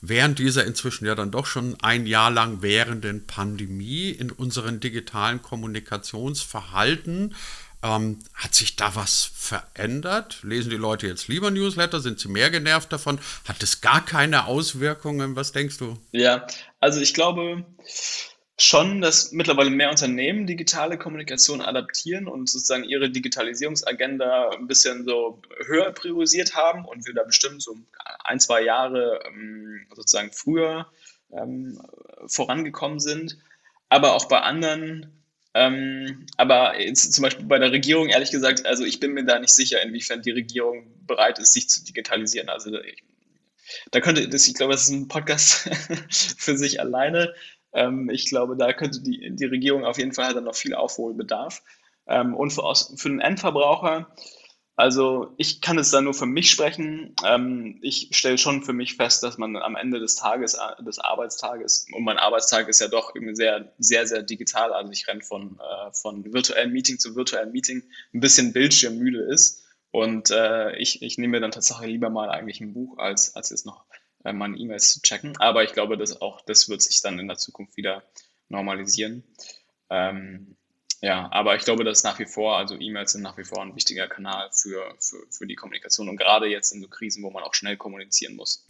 während 0.00 0.38
dieser 0.38 0.64
inzwischen 0.64 1.06
ja 1.06 1.14
dann 1.14 1.30
doch 1.30 1.46
schon 1.46 1.76
ein 1.82 2.06
Jahr 2.06 2.30
lang 2.30 2.62
währenden 2.62 3.26
Pandemie 3.26 4.10
in 4.10 4.30
unseren 4.30 4.80
digitalen 4.80 5.42
Kommunikationsverhalten 5.42 7.34
ähm, 7.82 8.18
hat 8.34 8.54
sich 8.54 8.76
da 8.76 8.94
was 8.96 9.30
verändert? 9.34 10.40
Lesen 10.42 10.70
die 10.70 10.76
Leute 10.76 11.06
jetzt 11.06 11.28
lieber 11.28 11.50
Newsletter? 11.50 12.00
Sind 12.00 12.18
sie 12.18 12.28
mehr 12.28 12.50
genervt 12.50 12.92
davon? 12.92 13.18
Hat 13.46 13.62
es 13.62 13.80
gar 13.80 14.04
keine 14.04 14.46
Auswirkungen? 14.46 15.36
Was 15.36 15.52
denkst 15.52 15.78
du? 15.78 15.96
Ja, 16.10 16.46
also 16.80 17.00
ich 17.00 17.14
glaube, 17.14 17.64
schon, 18.60 19.00
dass 19.00 19.30
mittlerweile 19.30 19.70
mehr 19.70 19.90
Unternehmen 19.90 20.46
digitale 20.46 20.98
Kommunikation 20.98 21.60
adaptieren 21.60 22.26
und 22.26 22.50
sozusagen 22.50 22.84
ihre 22.84 23.08
Digitalisierungsagenda 23.08 24.50
ein 24.50 24.66
bisschen 24.66 25.04
so 25.04 25.40
höher 25.66 25.92
priorisiert 25.92 26.56
haben 26.56 26.84
und 26.84 27.06
wir 27.06 27.14
da 27.14 27.22
bestimmt 27.22 27.62
so 27.62 27.76
ein, 28.24 28.40
zwei 28.40 28.62
Jahre 28.62 29.20
ähm, 29.26 29.86
sozusagen 29.94 30.32
früher 30.32 30.90
ähm, 31.30 31.80
vorangekommen 32.26 32.98
sind. 32.98 33.38
Aber 33.90 34.14
auch 34.14 34.26
bei 34.26 34.40
anderen, 34.40 35.22
ähm, 35.54 36.26
aber 36.36 36.80
jetzt 36.80 37.12
zum 37.12 37.22
Beispiel 37.22 37.46
bei 37.46 37.60
der 37.60 37.70
Regierung, 37.70 38.08
ehrlich 38.08 38.32
gesagt, 38.32 38.66
also 38.66 38.84
ich 38.84 38.98
bin 38.98 39.12
mir 39.12 39.24
da 39.24 39.38
nicht 39.38 39.54
sicher, 39.54 39.80
inwiefern 39.82 40.20
die 40.20 40.32
Regierung 40.32 40.92
bereit 41.06 41.38
ist, 41.38 41.52
sich 41.52 41.68
zu 41.68 41.84
digitalisieren. 41.84 42.48
Also 42.48 42.72
Da 43.92 44.00
könnte, 44.00 44.28
das, 44.28 44.48
ich 44.48 44.54
glaube, 44.54 44.72
das 44.72 44.82
ist 44.82 44.90
ein 44.90 45.08
Podcast 45.08 45.70
für 46.10 46.56
sich 46.56 46.80
alleine. 46.80 47.34
Ähm, 47.78 48.10
ich 48.10 48.26
glaube, 48.26 48.56
da 48.56 48.72
könnte 48.72 49.00
die, 49.00 49.30
die 49.34 49.44
Regierung 49.44 49.84
auf 49.84 49.98
jeden 49.98 50.12
Fall 50.12 50.34
dann 50.34 50.44
noch 50.44 50.56
viel 50.56 50.74
Aufholbedarf. 50.74 51.62
Ähm, 52.06 52.34
und 52.34 52.50
für, 52.50 52.74
für 52.96 53.08
den 53.08 53.20
Endverbraucher, 53.20 54.08
also 54.78 55.34
ich 55.38 55.60
kann 55.60 55.76
es 55.76 55.90
da 55.90 56.00
nur 56.00 56.14
für 56.14 56.26
mich 56.26 56.50
sprechen. 56.50 57.14
Ähm, 57.24 57.78
ich 57.82 58.10
stelle 58.12 58.38
schon 58.38 58.62
für 58.62 58.72
mich 58.72 58.94
fest, 58.94 59.22
dass 59.22 59.36
man 59.36 59.56
am 59.56 59.76
Ende 59.76 60.00
des 60.00 60.16
Tages, 60.16 60.54
äh, 60.54 60.82
des 60.84 60.98
Arbeitstages, 60.98 61.86
und 61.92 62.04
mein 62.04 62.18
Arbeitstag 62.18 62.68
ist 62.68 62.80
ja 62.80 62.88
doch 62.88 63.12
sehr, 63.32 63.72
sehr, 63.78 64.06
sehr 64.06 64.22
digital, 64.22 64.72
also 64.72 64.92
ich 64.92 65.06
renne 65.08 65.22
von, 65.22 65.58
äh, 65.58 65.92
von 65.92 66.32
virtuellem 66.32 66.72
Meeting 66.72 66.98
zu 66.98 67.16
virtuellem 67.16 67.52
Meeting, 67.52 67.82
ein 68.14 68.20
bisschen 68.20 68.52
bildschirmmüde 68.52 69.22
ist. 69.22 69.64
Und 69.90 70.30
äh, 70.30 70.76
ich, 70.76 71.02
ich 71.02 71.18
nehme 71.18 71.32
mir 71.32 71.40
dann 71.40 71.50
tatsächlich 71.50 71.88
lieber 71.88 72.10
mal 72.10 72.30
eigentlich 72.30 72.60
ein 72.60 72.72
Buch, 72.72 72.98
als, 72.98 73.34
als 73.34 73.50
jetzt 73.50 73.66
noch 73.66 73.87
meine 74.32 74.56
E-Mails 74.56 74.94
zu 74.94 75.02
checken. 75.02 75.36
Aber 75.38 75.64
ich 75.64 75.72
glaube, 75.72 75.96
dass 75.96 76.20
auch 76.20 76.40
das 76.42 76.68
wird 76.68 76.82
sich 76.82 77.00
dann 77.02 77.18
in 77.18 77.28
der 77.28 77.38
Zukunft 77.38 77.76
wieder 77.76 78.02
normalisieren. 78.48 79.24
Ähm, 79.90 80.56
ja, 81.00 81.30
aber 81.30 81.54
ich 81.54 81.64
glaube, 81.64 81.84
dass 81.84 82.02
nach 82.02 82.18
wie 82.18 82.26
vor, 82.26 82.56
also 82.56 82.74
E-Mails 82.74 83.12
sind 83.12 83.22
nach 83.22 83.38
wie 83.38 83.44
vor 83.44 83.62
ein 83.62 83.76
wichtiger 83.76 84.08
Kanal 84.08 84.50
für, 84.52 84.94
für, 84.98 85.24
für 85.30 85.46
die 85.46 85.54
Kommunikation 85.54 86.08
und 86.08 86.16
gerade 86.16 86.46
jetzt 86.46 86.72
in 86.72 86.82
so 86.82 86.88
Krisen, 86.88 87.22
wo 87.22 87.30
man 87.30 87.44
auch 87.44 87.54
schnell 87.54 87.76
kommunizieren 87.76 88.34
muss. 88.34 88.67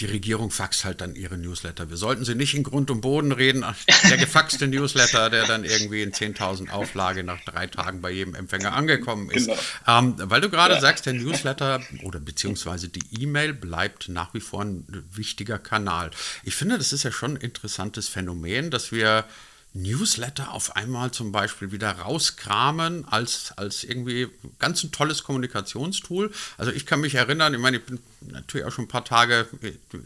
Die 0.00 0.06
Regierung 0.06 0.50
faxt 0.50 0.84
halt 0.84 1.00
dann 1.00 1.14
ihre 1.14 1.38
Newsletter. 1.38 1.90
Wir 1.90 1.96
sollten 1.96 2.24
sie 2.24 2.34
nicht 2.34 2.54
in 2.54 2.62
Grund 2.62 2.90
und 2.90 3.00
Boden 3.00 3.32
reden. 3.32 3.64
Der 4.08 4.16
gefaxte 4.16 4.66
Newsletter, 4.68 5.30
der 5.30 5.46
dann 5.46 5.64
irgendwie 5.64 6.02
in 6.02 6.12
10.000 6.12 6.70
Auflage 6.70 7.24
nach 7.24 7.40
drei 7.40 7.66
Tagen 7.66 8.00
bei 8.00 8.10
jedem 8.10 8.34
Empfänger 8.34 8.74
angekommen 8.74 9.30
ist. 9.30 9.46
Genau. 9.46 9.58
Ähm, 9.86 10.14
weil 10.18 10.40
du 10.40 10.50
gerade 10.50 10.74
ja. 10.74 10.80
sagst, 10.80 11.06
der 11.06 11.14
Newsletter 11.14 11.80
oder 12.02 12.20
beziehungsweise 12.20 12.88
die 12.88 13.22
E-Mail 13.22 13.54
bleibt 13.54 14.08
nach 14.08 14.34
wie 14.34 14.40
vor 14.40 14.62
ein 14.62 14.84
wichtiger 15.12 15.58
Kanal. 15.58 16.10
Ich 16.44 16.54
finde, 16.54 16.78
das 16.78 16.92
ist 16.92 17.02
ja 17.02 17.12
schon 17.12 17.32
ein 17.32 17.40
interessantes 17.40 18.08
Phänomen, 18.08 18.70
dass 18.70 18.92
wir 18.92 19.24
Newsletter 19.76 20.52
auf 20.52 20.74
einmal 20.74 21.10
zum 21.10 21.32
Beispiel 21.32 21.70
wieder 21.70 21.90
rauskramen 21.90 23.06
als, 23.06 23.52
als 23.56 23.84
irgendwie 23.84 24.28
ganz 24.58 24.82
ein 24.82 24.92
tolles 24.92 25.22
Kommunikationstool. 25.22 26.32
Also 26.56 26.72
ich 26.72 26.86
kann 26.86 27.00
mich 27.00 27.14
erinnern, 27.14 27.54
ich 27.54 27.60
meine, 27.60 27.76
ich 27.78 27.84
bin 27.84 28.00
natürlich 28.20 28.66
auch 28.66 28.72
schon 28.72 28.86
ein 28.86 28.88
paar 28.88 29.04
Tage 29.04 29.46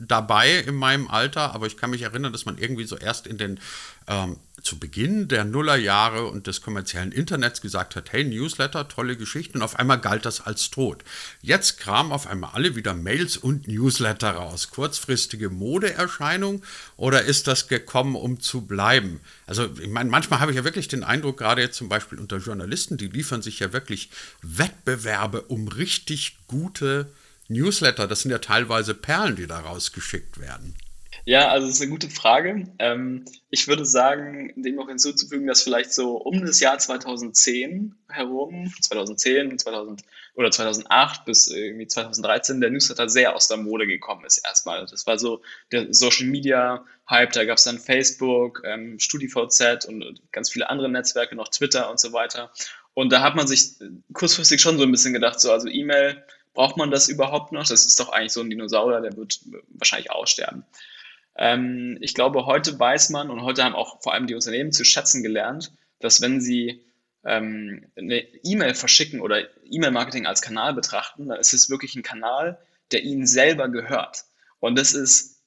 dabei 0.00 0.58
in 0.58 0.74
meinem 0.74 1.08
Alter, 1.08 1.54
aber 1.54 1.66
ich 1.66 1.76
kann 1.76 1.90
mich 1.90 2.02
erinnern, 2.02 2.32
dass 2.32 2.44
man 2.44 2.58
irgendwie 2.58 2.84
so 2.84 2.96
erst 2.96 3.26
in 3.26 3.38
den 3.38 3.60
ähm, 4.08 4.36
zu 4.62 4.78
Beginn 4.78 5.28
der 5.28 5.44
Nullerjahre 5.44 6.26
und 6.26 6.46
des 6.46 6.60
kommerziellen 6.60 7.12
Internets 7.12 7.60
gesagt 7.60 7.96
hat, 7.96 8.12
hey, 8.12 8.24
Newsletter, 8.24 8.88
tolle 8.88 9.16
Geschichte, 9.16 9.54
und 9.54 9.62
auf 9.62 9.78
einmal 9.78 10.00
galt 10.00 10.24
das 10.26 10.40
als 10.40 10.70
tot. 10.70 11.04
Jetzt 11.42 11.78
kramen 11.78 12.12
auf 12.12 12.26
einmal 12.26 12.50
alle 12.54 12.76
wieder 12.76 12.94
Mails 12.94 13.36
und 13.36 13.68
Newsletter 13.68 14.32
raus. 14.32 14.70
Kurzfristige 14.70 15.50
Modeerscheinung 15.50 16.62
oder 16.96 17.22
ist 17.22 17.46
das 17.46 17.68
gekommen, 17.68 18.16
um 18.16 18.40
zu 18.40 18.62
bleiben? 18.62 19.20
Also, 19.46 19.68
ich 19.80 19.88
meine, 19.88 20.10
manchmal 20.10 20.40
habe 20.40 20.52
ich 20.52 20.56
ja 20.56 20.64
wirklich 20.64 20.88
den 20.88 21.04
Eindruck, 21.04 21.38
gerade 21.38 21.62
jetzt 21.62 21.76
zum 21.76 21.88
Beispiel 21.88 22.18
unter 22.18 22.38
Journalisten, 22.38 22.96
die 22.96 23.08
liefern 23.08 23.42
sich 23.42 23.60
ja 23.60 23.72
wirklich 23.72 24.10
Wettbewerbe 24.42 25.42
um 25.42 25.68
richtig 25.68 26.38
gute 26.46 27.10
Newsletter. 27.48 28.06
Das 28.06 28.20
sind 28.22 28.30
ja 28.30 28.38
teilweise 28.38 28.94
Perlen, 28.94 29.36
die 29.36 29.46
da 29.46 29.60
rausgeschickt 29.60 30.38
werden. 30.38 30.74
Ja, 31.26 31.48
also 31.48 31.66
das 31.66 31.76
ist 31.76 31.82
eine 31.82 31.90
gute 31.90 32.08
Frage. 32.08 32.64
Ähm, 32.78 33.24
ich 33.50 33.68
würde 33.68 33.84
sagen, 33.84 34.52
dem 34.56 34.76
noch 34.76 34.88
hinzuzufügen, 34.88 35.46
dass 35.46 35.62
vielleicht 35.62 35.92
so 35.92 36.16
um 36.16 36.44
das 36.44 36.60
Jahr 36.60 36.78
2010 36.78 37.94
herum, 38.08 38.72
2010, 38.80 39.58
2000 39.58 40.02
oder 40.34 40.50
2008 40.50 41.24
bis 41.26 41.48
irgendwie 41.48 41.86
2013 41.86 42.60
der 42.60 42.70
Newsletter 42.70 43.08
sehr 43.08 43.34
aus 43.34 43.48
der 43.48 43.58
Mode 43.58 43.86
gekommen 43.86 44.24
ist 44.24 44.38
erstmal. 44.38 44.86
Das 44.86 45.06
war 45.06 45.18
so 45.18 45.42
der 45.72 45.92
Social 45.92 46.26
Media 46.26 46.84
Hype, 47.08 47.32
da 47.32 47.44
gab 47.44 47.58
es 47.58 47.64
dann 47.64 47.78
Facebook, 47.78 48.62
ähm, 48.64 48.98
StudiVZ 48.98 49.84
und 49.86 50.22
ganz 50.32 50.50
viele 50.50 50.70
andere 50.70 50.88
Netzwerke, 50.88 51.34
noch 51.36 51.48
Twitter 51.48 51.90
und 51.90 52.00
so 52.00 52.12
weiter. 52.12 52.50
Und 52.94 53.12
da 53.12 53.20
hat 53.20 53.36
man 53.36 53.46
sich 53.46 53.74
kurzfristig 54.12 54.60
schon 54.60 54.78
so 54.78 54.84
ein 54.84 54.90
bisschen 54.90 55.12
gedacht, 55.12 55.40
so 55.40 55.52
also 55.52 55.68
E-Mail, 55.68 56.24
braucht 56.54 56.76
man 56.76 56.90
das 56.90 57.08
überhaupt 57.08 57.52
noch? 57.52 57.66
Das 57.66 57.86
ist 57.86 58.00
doch 58.00 58.10
eigentlich 58.10 58.32
so 58.32 58.40
ein 58.40 58.50
Dinosaurier, 58.50 59.00
der 59.00 59.16
wird 59.16 59.40
wahrscheinlich 59.68 60.10
aussterben. 60.10 60.64
Ähm, 61.36 61.98
ich 62.00 62.14
glaube, 62.14 62.46
heute 62.46 62.78
weiß 62.78 63.10
man 63.10 63.30
und 63.30 63.42
heute 63.42 63.64
haben 63.64 63.74
auch 63.74 64.02
vor 64.02 64.14
allem 64.14 64.26
die 64.26 64.34
Unternehmen 64.34 64.72
zu 64.72 64.84
schätzen 64.84 65.22
gelernt, 65.22 65.72
dass 66.00 66.20
wenn 66.20 66.40
sie 66.40 66.84
ähm, 67.24 67.86
eine 67.96 68.20
E-Mail 68.42 68.74
verschicken 68.74 69.20
oder 69.20 69.42
E-Mail-Marketing 69.64 70.26
als 70.26 70.42
Kanal 70.42 70.74
betrachten, 70.74 71.28
dann 71.28 71.38
ist 71.38 71.52
es 71.52 71.70
wirklich 71.70 71.94
ein 71.94 72.02
Kanal, 72.02 72.58
der 72.92 73.02
ihnen 73.02 73.26
selber 73.26 73.68
gehört. 73.68 74.24
Und 74.58 74.78
das 74.78 74.92
ist 74.92 75.40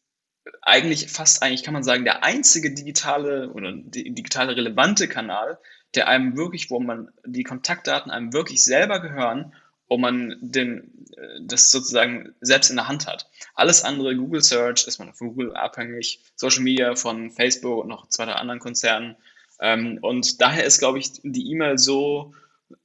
eigentlich 0.61 1.09
fast 1.09 1.41
eigentlich 1.41 1.63
kann 1.63 1.73
man 1.73 1.83
sagen 1.83 2.03
der 2.03 2.23
einzige 2.23 2.73
digitale 2.73 3.49
oder 3.51 3.71
digitale 3.73 4.55
relevante 4.55 5.07
Kanal, 5.07 5.57
der 5.95 6.07
einem 6.07 6.35
wirklich, 6.35 6.69
wo 6.69 6.79
man 6.79 7.09
die 7.25 7.43
Kontaktdaten 7.43 8.11
einem 8.11 8.33
wirklich 8.33 8.63
selber 8.63 8.99
gehören 8.99 9.53
wo 9.87 9.97
man 9.97 10.37
den, 10.41 11.05
äh, 11.17 11.39
das 11.41 11.71
sozusagen 11.71 12.33
selbst 12.41 12.69
in 12.69 12.75
der 12.77 12.87
Hand 12.87 13.07
hat. 13.07 13.29
Alles 13.55 13.83
andere, 13.83 14.15
Google 14.15 14.41
Search, 14.41 14.87
ist 14.87 14.99
man 14.99 15.13
von 15.13 15.29
Google 15.29 15.55
abhängig, 15.55 16.19
Social 16.35 16.63
Media 16.63 16.95
von 16.95 17.31
Facebook 17.31 17.83
und 17.83 17.89
noch 17.89 18.07
zwei, 18.09 18.25
drei 18.25 18.33
anderen 18.33 18.59
Konzernen. 18.59 19.15
Ähm, 19.59 19.99
und 20.01 20.41
daher 20.41 20.65
ist, 20.65 20.79
glaube 20.79 20.99
ich, 20.99 21.11
die 21.23 21.51
E-Mail 21.51 21.77
so, 21.77 22.33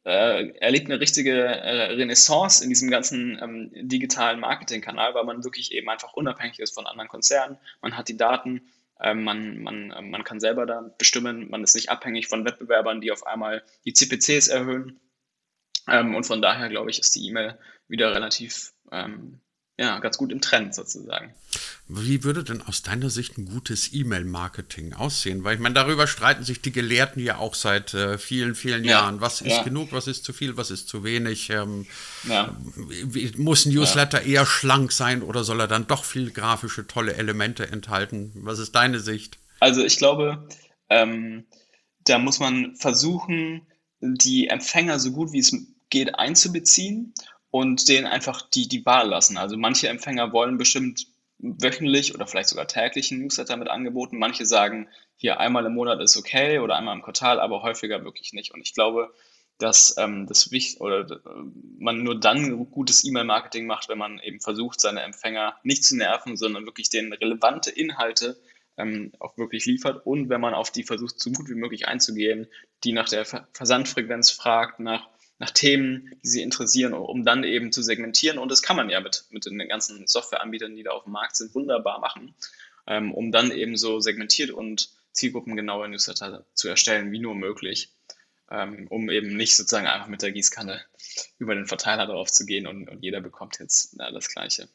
äh, 0.05 0.51
erlebt 0.59 0.87
eine 0.87 1.01
richtige 1.01 1.33
äh, 1.33 1.93
Renaissance 1.93 2.63
in 2.63 2.71
diesem 2.71 2.91
ganzen 2.91 3.39
ähm, 3.43 3.71
digitalen 3.89 4.41
Marketingkanal, 4.41 5.15
weil 5.15 5.25
man 5.25 5.45
wirklich 5.45 5.73
eben 5.73 5.89
einfach 5.89 6.13
unabhängig 6.15 6.59
ist 6.61 6.75
von 6.75 6.87
anderen 6.87 7.09
Konzernen. 7.09 7.59
Man 7.81 7.97
hat 7.97 8.09
die 8.09 8.17
Daten, 8.17 8.63
äh, 9.01 9.15
man, 9.15 9.59
man, 9.59 9.91
äh, 9.91 10.03
man 10.03 10.25
kann 10.25 10.41
selber 10.41 10.67
da 10.67 10.91
bestimmen, 10.99 11.49
man 11.51 11.65
ist 11.65 11.75
nicht 11.75 11.91
abhängig 11.91 12.29
von 12.29 12.45
Wettbewerbern, 12.45 13.01
die 13.01 13.13
auf 13.13 13.27
einmal 13.27 13.63
die 13.85 13.93
CPCs 13.93 14.49
erhöhen. 14.49 15.01
Ähm, 15.91 16.15
und 16.15 16.25
von 16.25 16.43
daher, 16.43 16.69
glaube 16.69 16.91
ich, 16.91 16.99
ist 16.99 17.15
die 17.15 17.27
E-Mail 17.27 17.59
wieder 17.89 18.15
relativ, 18.15 18.73
ähm, 18.93 19.41
ja, 19.79 19.99
ganz 20.01 20.19
gut 20.19 20.33
im 20.33 20.41
Trend 20.41 20.75
sozusagen. 20.75 21.35
Wie 21.87 22.23
würde 22.23 22.45
denn 22.45 22.61
aus 22.61 22.83
deiner 22.83 23.09
Sicht 23.09 23.39
ein 23.39 23.47
gutes 23.47 23.95
E-Mail-Marketing 23.95 24.93
aussehen? 24.93 25.43
Weil 25.43 25.55
ich 25.55 25.61
meine, 25.61 25.75
darüber 25.75 26.07
streiten 26.07 26.45
sich 26.45 26.61
die 26.61 26.73
Gelehrten 26.73 27.23
ja 27.23 27.39
auch 27.39 27.55
seit 27.55 27.95
äh, 27.95 28.19
vielen, 28.19 28.55
vielen 28.55 28.85
ja, 28.85 29.01
Jahren. 29.01 29.23
Was 29.23 29.41
ist 29.41 29.57
ja. 29.57 29.63
genug, 29.63 29.93
was 29.93 30.07
ist 30.07 30.25
zu 30.25 30.35
viel, 30.35 30.57
was 30.59 30.71
ist 30.71 30.89
zu 30.89 31.03
wenig? 31.05 31.49
Ähm, 31.49 31.87
ja. 32.29 32.55
Muss 33.37 33.65
ein 33.65 33.73
Newsletter 33.73 34.23
eher 34.23 34.45
schlank 34.45 34.93
sein 34.93 35.23
oder 35.23 35.45
soll 35.45 35.61
er 35.61 35.69
dann 35.69 35.87
doch 35.87 36.05
viel 36.05 36.31
grafische, 36.31 36.87
tolle 36.87 37.15
Elemente 37.15 37.69
enthalten? 37.69 38.33
Was 38.43 38.59
ist 38.59 38.75
deine 38.75 39.01
Sicht? 39.01 39.39
Also 39.61 39.83
ich 39.83 39.97
glaube, 39.97 40.47
ähm, 40.91 41.47
da 42.05 42.19
muss 42.19 42.39
man 42.39 42.77
versuchen, 42.77 43.67
die 44.01 44.49
Empfänger 44.49 44.99
so 44.99 45.13
gut 45.13 45.33
wie 45.33 45.41
es 45.41 45.57
geht 45.91 46.19
einzubeziehen 46.19 47.15
und 47.51 47.89
denen 47.89 48.07
einfach 48.07 48.43
die, 48.43 48.69
die 48.69 48.85
Wahl 48.85 49.09
lassen. 49.09 49.37
Also 49.37 49.57
manche 49.57 49.89
Empfänger 49.89 50.33
wollen 50.33 50.59
bestimmt 50.59 51.07
wöchentlich 51.39 52.15
oder 52.15 52.27
vielleicht 52.27 52.49
sogar 52.49 52.67
täglich 52.67 53.11
ein 53.11 53.21
Newsletter 53.21 53.57
mit 53.57 53.69
angeboten. 53.69 54.19
Manche 54.19 54.45
sagen, 54.45 54.89
hier 55.17 55.41
einmal 55.41 55.67
im 55.67 55.75
Monat 55.75 56.01
ist 56.01 56.17
okay 56.17 56.59
oder 56.59 56.77
einmal 56.77 56.97
im 56.97 57.03
Quartal, 57.03 57.41
aber 57.41 57.63
häufiger 57.63 58.05
wirklich 58.05 58.33
nicht. 58.33 58.53
Und 58.53 58.61
ich 58.61 58.75
glaube, 58.75 59.13
dass 59.59 59.97
ähm, 59.99 60.27
das 60.27 60.51
wichtig 60.51 60.81
oder 60.81 61.01
äh, 61.01 61.19
man 61.79 62.03
nur 62.03 62.19
dann 62.19 62.71
gutes 62.71 63.05
E-Mail-Marketing 63.05 63.67
macht, 63.67 63.89
wenn 63.89 63.99
man 63.99 64.21
eben 64.21 64.41
versucht, 64.41 64.81
seine 64.81 65.03
Empfänger 65.03 65.57
nicht 65.65 65.85
zu 65.85 65.97
nerven, 65.97 66.37
sondern 66.37 66.65
wirklich 66.65 66.91
denen 66.91 67.13
relevante 67.13 67.71
Inhalte 67.71 68.39
ähm, 68.77 69.13
auch 69.19 69.37
wirklich 69.37 69.67
liefert 69.67 70.07
und 70.07 70.29
wenn 70.29 70.41
man 70.41 70.55
auf 70.55 70.71
die 70.71 70.85
versucht, 70.85 71.21
so 71.21 71.33
gut 71.33 71.49
wie 71.49 71.57
möglich 71.57 71.89
einzugehen, 71.89 72.47
die 72.85 72.93
nach 72.93 73.09
der 73.09 73.25
Versandfrequenz 73.25 74.31
fragt, 74.31 74.79
nach 74.79 75.09
nach 75.39 75.51
Themen, 75.51 76.19
die 76.23 76.29
sie 76.29 76.43
interessieren, 76.43 76.95
um 76.95 77.25
dann 77.25 77.45
eben 77.45 77.73
zu 77.73 77.83
segmentieren. 77.83 78.39
Und 78.39 78.51
das 78.51 78.63
kann 78.63 78.77
man 78.77 78.91
ja 78.91 79.01
mit, 79.01 79.25
mit 79.31 79.47
den 79.47 79.59
ganzen 79.69 80.07
Softwareanbietern, 80.07 80.75
die 80.75 80.83
da 80.83 80.91
auf 80.91 81.05
dem 81.05 81.13
Markt 81.13 81.37
sind, 81.37 81.55
wunderbar 81.55 82.01
machen, 82.01 82.35
ähm, 82.87 83.15
um 83.15 83.31
dann 83.31 83.51
eben 83.51 83.77
so 83.77 84.01
segmentiert 84.01 84.51
und 84.51 84.91
zielgruppengenaue 85.13 85.89
Newsletter 85.89 86.45
zu 86.55 86.69
erstellen, 86.69 87.13
wie 87.13 87.21
nur 87.21 87.35
möglich, 87.35 87.91
ähm, 88.51 88.87
um 88.89 89.11
eben 89.11 89.37
nicht 89.37 89.57
sozusagen 89.57 89.87
einfach 89.87 90.09
mit 90.09 90.23
der 90.23 90.33
Gießkanne 90.33 90.81
über 91.39 91.55
den 91.55 91.67
Verteiler 91.67 92.07
drauf 92.07 92.31
zu 92.31 92.45
gehen 92.45 92.67
und, 92.67 92.89
und 92.89 93.03
jeder 93.03 93.21
bekommt 93.21 93.59
jetzt 93.59 93.95
na, 93.97 94.11
das 94.11 94.29
Gleiche. 94.29 94.69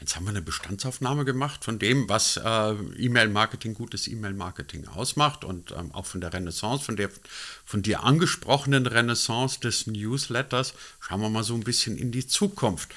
Jetzt 0.00 0.16
haben 0.16 0.24
wir 0.24 0.30
eine 0.30 0.42
Bestandsaufnahme 0.42 1.24
gemacht 1.24 1.64
von 1.64 1.78
dem, 1.78 2.08
was 2.08 2.36
äh, 2.36 2.72
E-Mail-Marketing, 2.72 3.74
gutes 3.74 4.08
E-Mail-Marketing 4.08 4.88
ausmacht 4.88 5.44
und 5.44 5.72
ähm, 5.72 5.92
auch 5.92 6.06
von 6.06 6.20
der 6.20 6.32
Renaissance, 6.32 6.84
von 6.84 6.96
der 6.96 7.10
von 7.64 7.82
dir 7.82 8.02
angesprochenen 8.02 8.86
Renaissance 8.86 9.60
des 9.60 9.86
Newsletters. 9.86 10.74
Schauen 11.00 11.20
wir 11.20 11.30
mal 11.30 11.44
so 11.44 11.54
ein 11.54 11.64
bisschen 11.64 11.96
in 11.96 12.12
die 12.12 12.26
Zukunft. 12.26 12.94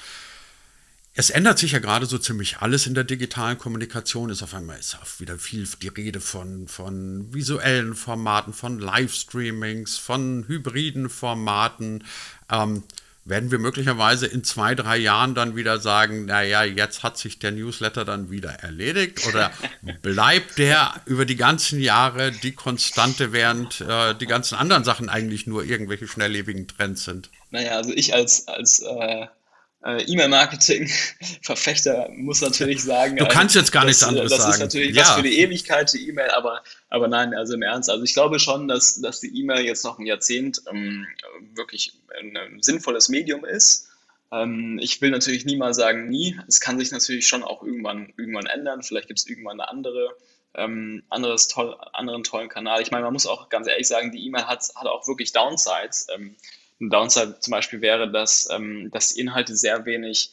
Es 1.20 1.30
ändert 1.30 1.58
sich 1.58 1.72
ja 1.72 1.80
gerade 1.80 2.06
so 2.06 2.16
ziemlich 2.16 2.58
alles 2.58 2.86
in 2.86 2.94
der 2.94 3.02
digitalen 3.02 3.58
Kommunikation. 3.58 4.30
Ist 4.30 4.44
auf 4.44 4.54
einmal 4.54 4.78
ist 4.78 4.94
auch 4.94 5.18
wieder 5.18 5.36
viel 5.36 5.66
die 5.82 5.88
Rede 5.88 6.20
von, 6.20 6.68
von 6.68 7.34
visuellen 7.34 7.96
Formaten, 7.96 8.52
von 8.52 8.78
Livestreamings, 8.78 9.98
von 9.98 10.44
hybriden 10.46 11.08
Formaten. 11.08 12.04
Ähm, 12.48 12.84
werden 13.28 13.50
wir 13.50 13.58
möglicherweise 13.58 14.26
in 14.26 14.44
zwei, 14.44 14.74
drei 14.74 14.96
Jahren 14.96 15.34
dann 15.34 15.56
wieder 15.56 15.78
sagen, 15.78 16.26
naja, 16.26 16.64
jetzt 16.64 17.02
hat 17.02 17.18
sich 17.18 17.38
der 17.38 17.52
Newsletter 17.52 18.04
dann 18.04 18.30
wieder 18.30 18.50
erledigt 18.50 19.26
oder 19.26 19.50
bleibt 20.02 20.58
der 20.58 20.94
über 21.06 21.24
die 21.24 21.36
ganzen 21.36 21.80
Jahre 21.80 22.32
die 22.32 22.52
Konstante, 22.52 23.32
während 23.32 23.80
äh, 23.80 24.14
die 24.14 24.26
ganzen 24.26 24.56
anderen 24.56 24.84
Sachen 24.84 25.08
eigentlich 25.08 25.46
nur 25.46 25.64
irgendwelche 25.64 26.08
schnelllebigen 26.08 26.68
Trends 26.68 27.04
sind? 27.04 27.30
Naja, 27.50 27.72
also 27.72 27.92
ich 27.92 28.14
als, 28.14 28.48
als 28.48 28.80
äh, 28.80 29.26
äh, 29.84 30.02
E-Mail-Marketing-Verfechter 30.02 32.08
muss 32.12 32.40
natürlich 32.40 32.82
sagen. 32.82 33.16
Du 33.16 33.28
kannst 33.28 33.54
jetzt 33.54 33.70
gar 33.70 33.84
nichts 33.84 34.02
anderes 34.02 34.30
das 34.30 34.40
sagen. 34.40 34.50
Das 34.50 34.56
ist 34.56 34.62
natürlich 34.62 34.96
ja. 34.96 35.02
was 35.02 35.12
für 35.12 35.22
die 35.22 35.38
Ewigkeit, 35.38 35.92
die 35.92 36.08
E-Mail, 36.08 36.30
aber, 36.30 36.64
aber 36.88 37.06
nein, 37.08 37.34
also 37.34 37.54
im 37.54 37.62
Ernst. 37.62 37.88
Also 37.90 38.02
ich 38.04 38.12
glaube 38.12 38.40
schon, 38.40 38.68
dass, 38.68 39.00
dass 39.00 39.20
die 39.20 39.38
E-Mail 39.38 39.64
jetzt 39.64 39.84
noch 39.84 39.98
ein 39.98 40.06
Jahrzehnt 40.06 40.62
ähm, 40.70 41.06
wirklich 41.54 41.92
ein, 42.20 42.36
ein, 42.36 42.62
sinnvolles 42.62 43.08
Medium 43.08 43.44
ist. 43.44 43.88
Ähm, 44.32 44.80
ich 44.82 45.00
will 45.00 45.10
natürlich 45.10 45.44
nie 45.44 45.56
mal 45.56 45.74
sagen 45.74 46.08
nie. 46.08 46.36
Es 46.48 46.58
kann 46.60 46.78
sich 46.78 46.90
natürlich 46.90 47.28
schon 47.28 47.44
auch 47.44 47.62
irgendwann, 47.62 48.12
irgendwann 48.16 48.46
ändern. 48.46 48.82
Vielleicht 48.82 49.06
gibt 49.06 49.20
es 49.20 49.28
irgendwann 49.28 49.60
eine 49.60 49.70
andere. 49.70 50.16
Ähm, 50.54 51.04
anderes 51.08 51.46
toll, 51.46 51.76
anderen 51.92 52.24
tollen 52.24 52.48
Kanal. 52.48 52.80
Ich 52.80 52.90
meine, 52.90 53.04
man 53.04 53.12
muss 53.12 53.26
auch 53.26 53.48
ganz 53.48 53.68
ehrlich 53.68 53.86
sagen, 53.86 54.10
die 54.10 54.26
E-Mail 54.26 54.46
hat, 54.46 54.64
hat 54.74 54.86
auch 54.86 55.06
wirklich 55.06 55.32
Downsides. 55.32 56.08
Ähm, 56.12 56.34
ein 56.80 56.90
Downside 56.90 57.40
zum 57.40 57.50
Beispiel 57.50 57.80
wäre, 57.80 58.10
dass, 58.10 58.48
ähm, 58.50 58.90
dass 58.92 59.14
die 59.14 59.20
Inhalte 59.20 59.56
sehr 59.56 59.84
wenig, 59.84 60.32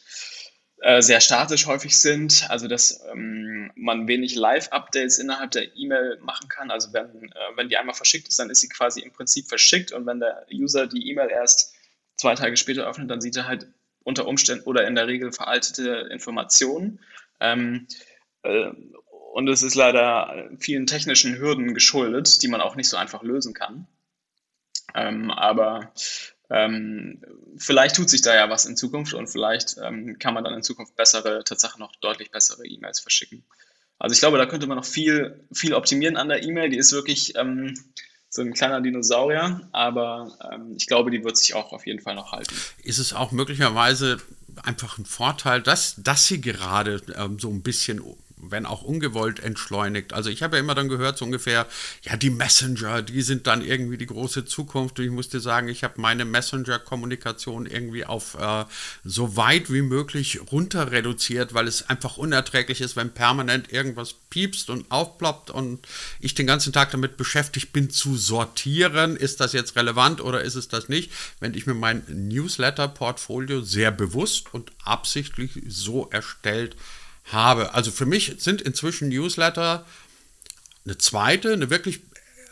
äh, 0.82 1.02
sehr 1.02 1.22
statisch 1.22 1.66
häufig 1.66 1.98
sind, 1.98 2.46
also 2.50 2.68
dass 2.68 3.04
ähm, 3.12 3.72
man 3.76 4.08
wenig 4.08 4.36
Live-Updates 4.36 5.18
innerhalb 5.18 5.52
der 5.52 5.76
E-Mail 5.76 6.20
machen 6.22 6.48
kann. 6.50 6.72
Also 6.72 6.94
wenn, 6.94 7.30
äh, 7.32 7.56
wenn 7.56 7.70
die 7.70 7.78
einmal 7.78 7.96
verschickt 7.96 8.28
ist, 8.28 8.40
dann 8.40 8.50
ist 8.50 8.62
sie 8.62 8.70
quasi 8.70 9.02
im 9.02 9.12
Prinzip 9.12 9.48
verschickt 9.48 9.92
und 9.92 10.06
wenn 10.06 10.20
der 10.20 10.46
User 10.52 10.88
die 10.88 11.10
E-Mail 11.10 11.30
erst 11.30 11.74
zwei 12.18 12.36
Tage 12.36 12.58
später 12.58 12.88
öffnet, 12.88 13.10
dann 13.10 13.22
sieht 13.22 13.36
er 13.36 13.48
halt 13.48 13.68
unter 14.04 14.28
Umständen 14.28 14.66
oder 14.66 14.88
in 14.88 14.96
der 14.96 15.08
Regel 15.08 15.32
veraltete 15.32 16.08
Informationen. 16.12 17.00
Ähm, 17.40 17.88
äh, 18.44 18.72
und 19.34 19.50
es 19.50 19.64
ist 19.64 19.76
leider 19.76 20.50
vielen 20.60 20.88
technischen 20.88 21.38
Hürden 21.38 21.74
geschuldet, 21.74 22.42
die 22.42 22.48
man 22.48 22.62
auch 22.62 22.76
nicht 22.76 22.88
so 22.88 22.96
einfach 22.96 23.22
lösen 23.22 23.54
kann. 23.54 23.86
Ähm, 24.94 25.30
aber 25.30 25.92
ähm, 26.50 27.22
vielleicht 27.58 27.96
tut 27.96 28.10
sich 28.10 28.22
da 28.22 28.36
ja 28.36 28.50
was 28.50 28.66
in 28.66 28.78
Zukunft 28.78 29.14
und 29.14 29.28
vielleicht 29.28 29.78
ähm, 29.84 30.18
kann 30.20 30.34
man 30.34 30.44
dann 30.44 30.54
in 30.54 30.64
Zukunft 30.64 30.96
bessere, 30.96 31.44
Tatsache 31.44 31.80
noch 31.80 31.96
deutlich 31.98 32.32
bessere 32.32 32.66
E-Mails 32.66 33.00
verschicken. 33.00 33.44
Also 33.98 34.14
ich 34.14 34.20
glaube, 34.20 34.38
da 34.38 34.46
könnte 34.46 34.68
man 34.68 34.78
noch 34.78 34.86
viel, 34.86 35.46
viel 35.52 35.74
optimieren 35.74 36.18
an 36.18 36.28
der 36.28 36.44
E-Mail. 36.44 36.70
Die 36.70 36.78
ist 36.78 36.92
wirklich 36.92 37.36
ähm, 37.38 37.74
so 38.30 38.42
ein 38.42 38.54
kleiner 38.54 38.82
Dinosaurier, 38.82 39.68
aber 39.72 40.38
ähm, 40.52 40.74
ich 40.78 40.88
glaube, 40.88 41.12
die 41.12 41.24
wird 41.24 41.38
sich 41.38 41.54
auch 41.54 41.72
auf 41.72 41.88
jeden 41.88 42.02
Fall 42.02 42.16
noch 42.16 42.32
halten. 42.32 42.54
Ist 42.84 43.00
es 43.00 43.14
auch 43.14 43.32
möglicherweise 43.32 44.18
einfach 44.64 44.98
ein 44.98 45.06
Vorteil, 45.06 45.62
dass, 45.62 45.96
dass 45.98 46.28
sie 46.28 46.42
gerade 46.42 47.02
ähm, 47.16 47.40
so 47.40 47.50
ein 47.50 47.64
bisschen 47.64 48.02
wenn 48.52 48.66
auch 48.66 48.82
ungewollt 48.82 49.40
entschleunigt. 49.40 50.14
Also 50.14 50.30
ich 50.30 50.44
habe 50.44 50.58
ja 50.58 50.64
immer 50.64 50.76
dann 50.76 50.90
gehört, 50.90 51.18
so 51.18 51.26
ungefähr, 51.26 51.68
ja, 52.04 52.18
die 52.18 52.30
Messenger, 52.30 53.02
die 53.02 53.22
sind 53.22 53.48
dann 53.48 53.62
irgendwie 53.62 53.98
die 53.98 54.06
große 54.06 54.46
Zukunft. 54.46 55.00
Und 55.00 55.06
ich 55.06 55.12
musste 55.12 55.40
sagen, 55.40 55.68
ich 55.68 55.84
habe 55.84 56.00
meine 56.02 56.26
Messenger-Kommunikation 56.26 57.66
irgendwie 57.66 58.06
auf 58.06 58.36
äh, 58.40 58.66
so 59.04 59.36
weit 59.36 59.72
wie 59.72 59.82
möglich 59.82 60.40
runter 60.52 60.92
reduziert, 60.92 61.54
weil 61.54 61.68
es 61.68 61.90
einfach 61.90 62.18
unerträglich 62.18 62.82
ist, 62.82 62.96
wenn 62.96 63.12
permanent 63.12 63.72
irgendwas 63.72 64.16
piepst 64.30 64.70
und 64.70 64.92
aufploppt 64.92 65.50
und 65.50 65.88
ich 66.20 66.36
den 66.36 66.48
ganzen 66.48 66.74
Tag 66.74 66.92
damit 66.92 67.18
beschäftigt 67.18 67.74
bin 67.74 67.90
zu 67.90 68.16
sortieren, 68.16 69.16
ist 69.16 69.40
das 69.40 69.54
jetzt 69.54 69.76
relevant 69.76 70.22
oder 70.22 70.42
ist 70.42 70.56
es 70.56 70.68
das 70.68 70.90
nicht, 70.90 71.12
wenn 71.40 71.54
ich 71.54 71.66
mir 71.66 71.74
mein 71.74 72.04
Newsletter-Portfolio 72.08 73.62
sehr 73.62 73.92
bewusst 73.92 74.54
und 74.54 74.72
absichtlich 74.84 75.62
so 75.68 76.10
erstellt 76.10 76.76
habe, 76.76 77.05
habe. 77.26 77.74
Also 77.74 77.92
für 77.92 78.06
mich 78.06 78.36
sind 78.40 78.62
inzwischen 78.62 79.10
Newsletter 79.10 79.86
eine 80.86 80.98
zweite, 80.98 81.54
eine 81.54 81.70
wirklich 81.70 82.02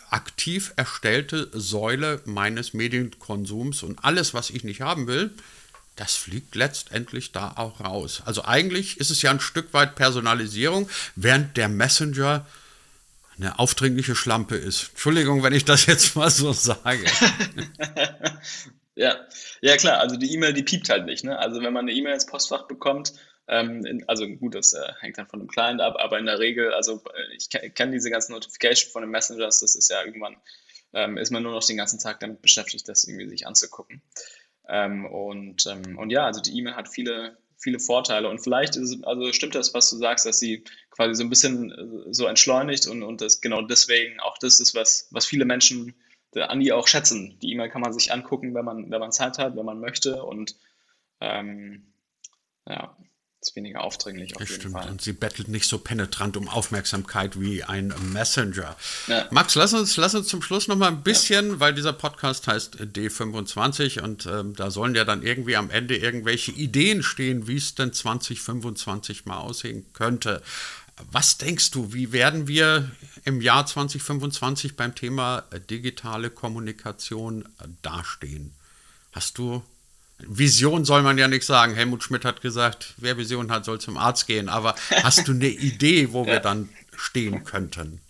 aktiv 0.09 0.73
erstellte 0.75 1.49
Säule 1.53 2.21
meines 2.25 2.73
Medienkonsums 2.73 3.83
und 3.83 4.03
alles, 4.03 4.33
was 4.33 4.51
ich 4.51 4.63
nicht 4.63 4.81
haben 4.81 5.07
will, 5.07 5.31
das 5.95 6.15
fliegt 6.15 6.55
letztendlich 6.55 7.31
da 7.31 7.53
auch 7.55 7.79
raus. 7.79 8.21
Also 8.25 8.45
eigentlich 8.45 8.99
ist 8.99 9.11
es 9.11 9.21
ja 9.21 9.31
ein 9.31 9.39
Stück 9.39 9.73
weit 9.73 9.95
Personalisierung, 9.95 10.89
während 11.15 11.57
der 11.57 11.67
Messenger 11.67 12.45
eine 13.37 13.57
aufdringliche 13.59 14.15
Schlampe 14.15 14.55
ist. 14.55 14.89
Entschuldigung, 14.91 15.43
wenn 15.43 15.53
ich 15.53 15.65
das 15.65 15.85
jetzt 15.85 16.15
mal 16.15 16.29
so 16.29 16.53
sage. 16.53 17.05
ja, 18.95 19.15
ja 19.61 19.77
klar, 19.77 19.99
also 19.99 20.15
die 20.15 20.31
E-Mail, 20.33 20.53
die 20.53 20.63
piept 20.63 20.89
halt 20.89 21.05
nicht. 21.05 21.23
Ne? 21.23 21.37
Also 21.37 21.61
wenn 21.61 21.73
man 21.73 21.85
eine 21.85 21.93
E-Mail 21.93 22.13
ins 22.13 22.25
Postfach 22.25 22.67
bekommt, 22.67 23.13
ähm, 23.47 24.03
also 24.07 24.27
gut, 24.27 24.55
das 24.55 24.73
äh, 24.73 24.93
hängt 25.01 25.17
dann 25.17 25.27
von 25.27 25.39
dem 25.39 25.47
Client 25.47 25.81
ab, 25.81 25.95
aber 25.99 26.17
in 26.17 26.25
der 26.25 26.39
Regel, 26.39 26.73
also 26.73 27.03
äh, 27.13 27.35
ich 27.35 27.49
kenne 27.49 27.91
diese 27.91 28.09
ganzen 28.09 28.31
Notifications 28.33 28.91
von 28.91 29.01
den 29.01 29.11
Messengers, 29.11 29.59
das 29.59 29.75
ist 29.75 29.89
ja 29.89 30.03
irgendwann, 30.03 30.37
ähm, 30.93 31.17
ist 31.17 31.31
man 31.31 31.43
nur 31.43 31.51
noch 31.51 31.65
den 31.65 31.77
ganzen 31.77 31.99
Tag 31.99 32.19
damit 32.21 32.41
beschäftigt, 32.41 32.87
das 32.87 33.05
irgendwie 33.05 33.27
sich 33.27 33.45
anzugucken. 33.45 34.01
Ähm, 34.69 35.05
und, 35.05 35.65
ähm, 35.65 35.97
und 35.97 36.09
ja, 36.09 36.25
also 36.25 36.41
die 36.41 36.57
E-Mail 36.57 36.75
hat 36.75 36.87
viele, 36.87 37.37
viele 37.57 37.79
Vorteile 37.79 38.29
und 38.29 38.39
vielleicht 38.39 38.77
ist, 38.77 39.03
also 39.05 39.31
stimmt 39.33 39.55
das, 39.55 39.73
was 39.73 39.89
du 39.89 39.97
sagst, 39.97 40.25
dass 40.25 40.39
sie 40.39 40.63
quasi 40.91 41.15
so 41.15 41.23
ein 41.23 41.29
bisschen 41.29 41.71
äh, 41.71 42.13
so 42.13 42.27
entschleunigt 42.27 42.87
und, 42.87 43.03
und 43.03 43.19
das 43.19 43.41
genau 43.41 43.61
deswegen 43.61 44.21
auch 44.21 44.37
das 44.37 44.61
ist, 44.61 44.73
was, 44.73 45.09
was 45.11 45.25
viele 45.25 45.45
Menschen 45.45 45.95
an 46.35 46.61
die 46.61 46.71
auch 46.71 46.87
schätzen. 46.87 47.37
Die 47.43 47.51
E-Mail 47.51 47.69
kann 47.69 47.81
man 47.81 47.93
sich 47.93 48.11
angucken, 48.11 48.55
wenn 48.55 48.65
man, 48.65 48.89
wenn 48.89 48.99
man 48.99 49.11
Zeit 49.11 49.37
hat, 49.37 49.55
wenn 49.55 49.65
man 49.65 49.79
möchte 49.79 50.23
und 50.23 50.55
ähm, 51.19 51.93
ja, 52.67 52.97
ist 53.47 53.55
weniger 53.55 53.81
aufdringlich 53.81 54.35
auf 54.35 54.41
das 54.41 54.49
jeden 54.49 54.61
stimmt. 54.61 54.73
Fall. 54.75 54.89
Und 54.89 55.01
sie 55.01 55.13
bettelt 55.13 55.47
nicht 55.47 55.67
so 55.67 55.77
penetrant 55.77 56.37
um 56.37 56.47
Aufmerksamkeit 56.47 57.39
wie 57.39 57.63
ein 57.63 57.93
Messenger. 58.11 58.75
Ja. 59.07 59.27
Max, 59.31 59.55
lass 59.55 59.73
uns, 59.73 59.97
lass 59.97 60.15
uns 60.15 60.27
zum 60.27 60.41
Schluss 60.41 60.67
noch 60.67 60.75
mal 60.75 60.87
ein 60.87 61.03
bisschen, 61.03 61.51
ja. 61.51 61.59
weil 61.59 61.73
dieser 61.73 61.93
Podcast 61.93 62.47
heißt 62.47 62.81
D25 62.81 64.01
und 64.01 64.25
ähm, 64.25 64.55
da 64.55 64.71
sollen 64.71 64.95
ja 64.95 65.05
dann 65.05 65.23
irgendwie 65.23 65.55
am 65.55 65.69
Ende 65.69 65.97
irgendwelche 65.97 66.51
Ideen 66.51 67.03
stehen, 67.03 67.47
wie 67.47 67.57
es 67.57 67.75
denn 67.75 67.93
2025 67.93 69.25
mal 69.25 69.37
aussehen 69.37 69.85
könnte. 69.93 70.41
Was 71.11 71.37
denkst 71.37 71.71
du, 71.71 71.91
wie 71.91 72.11
werden 72.11 72.47
wir 72.47 72.91
im 73.25 73.41
Jahr 73.41 73.65
2025 73.65 74.75
beim 74.75 74.93
Thema 74.95 75.43
digitale 75.69 76.29
Kommunikation 76.29 77.47
dastehen? 77.81 78.53
Hast 79.11 79.37
du 79.37 79.63
Vision 80.27 80.85
soll 80.85 81.01
man 81.01 81.17
ja 81.17 81.27
nicht 81.27 81.45
sagen. 81.45 81.75
Helmut 81.75 82.03
Schmidt 82.03 82.25
hat 82.25 82.41
gesagt, 82.41 82.93
wer 82.97 83.17
Vision 83.17 83.51
hat, 83.51 83.65
soll 83.65 83.79
zum 83.79 83.97
Arzt 83.97 84.27
gehen. 84.27 84.49
Aber 84.49 84.75
hast 84.89 85.27
du 85.27 85.33
eine 85.33 85.47
Idee, 85.47 86.13
wo 86.13 86.21
ja. 86.21 86.33
wir 86.33 86.39
dann 86.39 86.69
stehen 86.95 87.43
könnten? 87.43 88.01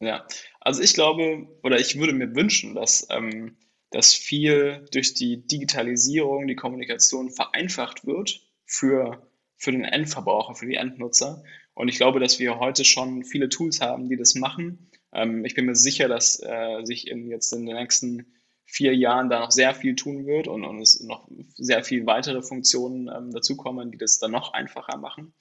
Ja, 0.00 0.26
also 0.60 0.82
ich 0.82 0.94
glaube 0.94 1.46
oder 1.62 1.78
ich 1.78 1.98
würde 1.98 2.12
mir 2.12 2.34
wünschen, 2.34 2.74
dass, 2.74 3.06
ähm, 3.10 3.56
dass 3.90 4.14
viel 4.14 4.86
durch 4.92 5.14
die 5.14 5.46
Digitalisierung 5.46 6.46
die 6.46 6.56
Kommunikation 6.56 7.30
vereinfacht 7.30 8.06
wird 8.06 8.40
für, 8.66 9.26
für 9.56 9.72
den 9.72 9.84
Endverbraucher, 9.84 10.54
für 10.54 10.66
die 10.66 10.74
Endnutzer. 10.74 11.42
Und 11.74 11.88
ich 11.88 11.96
glaube, 11.96 12.20
dass 12.20 12.38
wir 12.38 12.58
heute 12.58 12.84
schon 12.84 13.24
viele 13.24 13.48
Tools 13.48 13.80
haben, 13.80 14.08
die 14.08 14.16
das 14.16 14.34
machen. 14.34 14.90
Ähm, 15.12 15.44
ich 15.44 15.54
bin 15.54 15.66
mir 15.66 15.76
sicher, 15.76 16.08
dass 16.08 16.40
äh, 16.40 16.84
sich 16.84 17.08
in, 17.08 17.28
jetzt 17.28 17.52
in 17.52 17.66
den 17.66 17.76
nächsten 17.76 18.26
vier 18.66 18.94
Jahren 18.96 19.28
da 19.28 19.40
noch 19.40 19.50
sehr 19.50 19.74
viel 19.74 19.94
tun 19.94 20.26
wird 20.26 20.48
und, 20.48 20.64
und 20.64 20.80
es 20.80 21.00
noch 21.00 21.28
sehr 21.56 21.84
viele 21.84 22.06
weitere 22.06 22.42
Funktionen 22.42 23.08
ähm, 23.08 23.32
dazukommen, 23.32 23.90
die 23.90 23.98
das 23.98 24.18
dann 24.18 24.32
noch 24.32 24.52
einfacher 24.52 24.96
machen. 24.96 25.34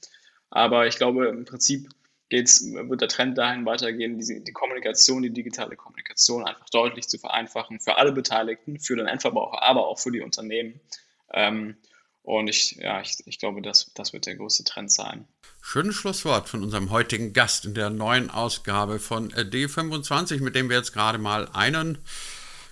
Aber 0.49 0.87
ich 0.87 0.97
glaube, 0.97 1.27
im 1.27 1.45
Prinzip 1.45 1.89
geht's, 2.29 2.63
wird 2.63 3.01
der 3.01 3.07
Trend 3.07 3.37
dahin 3.37 3.65
weitergehen, 3.65 4.19
die, 4.19 4.43
die 4.43 4.51
Kommunikation, 4.51 5.23
die 5.23 5.31
digitale 5.31 5.75
Kommunikation 5.75 6.45
einfach 6.45 6.69
deutlich 6.69 7.07
zu 7.07 7.17
vereinfachen 7.17 7.79
für 7.79 7.97
alle 7.97 8.11
Beteiligten, 8.11 8.79
für 8.79 8.95
den 8.95 9.07
Endverbraucher, 9.07 9.63
aber 9.63 9.87
auch 9.87 9.99
für 9.99 10.11
die 10.11 10.21
Unternehmen. 10.21 10.79
Ähm, 11.31 11.77
und 12.23 12.47
ich, 12.47 12.77
ja, 12.77 13.01
ich, 13.01 13.17
ich 13.25 13.37
glaube, 13.37 13.61
das, 13.61 13.91
das 13.93 14.13
wird 14.13 14.25
der 14.25 14.35
größte 14.35 14.63
Trend 14.63 14.91
sein. 14.91 15.27
Schönes 15.61 15.95
Schlusswort 15.95 16.49
von 16.49 16.63
unserem 16.63 16.89
heutigen 16.89 17.33
Gast 17.33 17.65
in 17.65 17.73
der 17.73 17.89
neuen 17.89 18.29
Ausgabe 18.29 18.99
von 18.99 19.31
D25, 19.31 20.41
mit 20.41 20.55
dem 20.55 20.69
wir 20.69 20.77
jetzt 20.77 20.93
gerade 20.93 21.17
mal 21.17 21.49
einen 21.53 21.97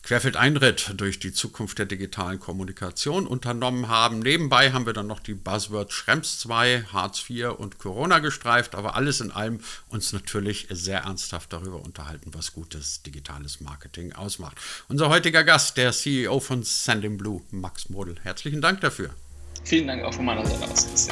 Querfeldeinritt 0.04 0.94
durch 0.98 1.20
die 1.20 1.32
Zukunft 1.32 1.78
der 1.78 1.86
digitalen 1.86 2.40
Kommunikation 2.40 3.28
unternommen 3.28 3.88
haben. 3.88 4.20
Nebenbei 4.20 4.72
haben 4.72 4.86
wir 4.86 4.94
dann 4.94 5.08
noch 5.08 5.20
die 5.20 5.36
Buzzwords 5.36 5.94
Schrems 5.94 6.40
2, 6.40 6.86
Hartz 6.92 7.30
IV 7.30 7.52
und 7.58 7.78
Corona 7.78 8.20
gestreift, 8.20 8.76
aber 8.76 8.96
alles 8.96 9.22
in 9.22 9.32
allem 9.32 9.60
uns 9.90 10.12
natürlich 10.12 10.68
sehr 10.70 11.02
ernsthaft 11.02 11.54
darüber 11.54 11.82
unterhalten, 11.82 12.34
was 12.34 12.54
gutes 12.54 13.04
digitales 13.04 13.62
Marketing 13.62 14.14
ausmacht. 14.14 14.58
Unser 14.88 15.10
heutiger 15.10 15.44
Gast, 15.44 15.78
der 15.78 15.92
CEO 15.92 16.40
von 16.40 16.64
Sending 16.64 17.18
Blue, 17.18 17.42
Max 17.52 17.90
Model. 17.90 18.16
Herzlichen 18.24 18.62
Dank 18.62 18.82
dafür. 18.82 19.12
Vielen 19.64 19.88
Dank 19.88 20.04
auch 20.04 20.14
von 20.14 20.26
meiner 20.26 20.46
Seite 20.46 20.70
aus. 20.70 21.10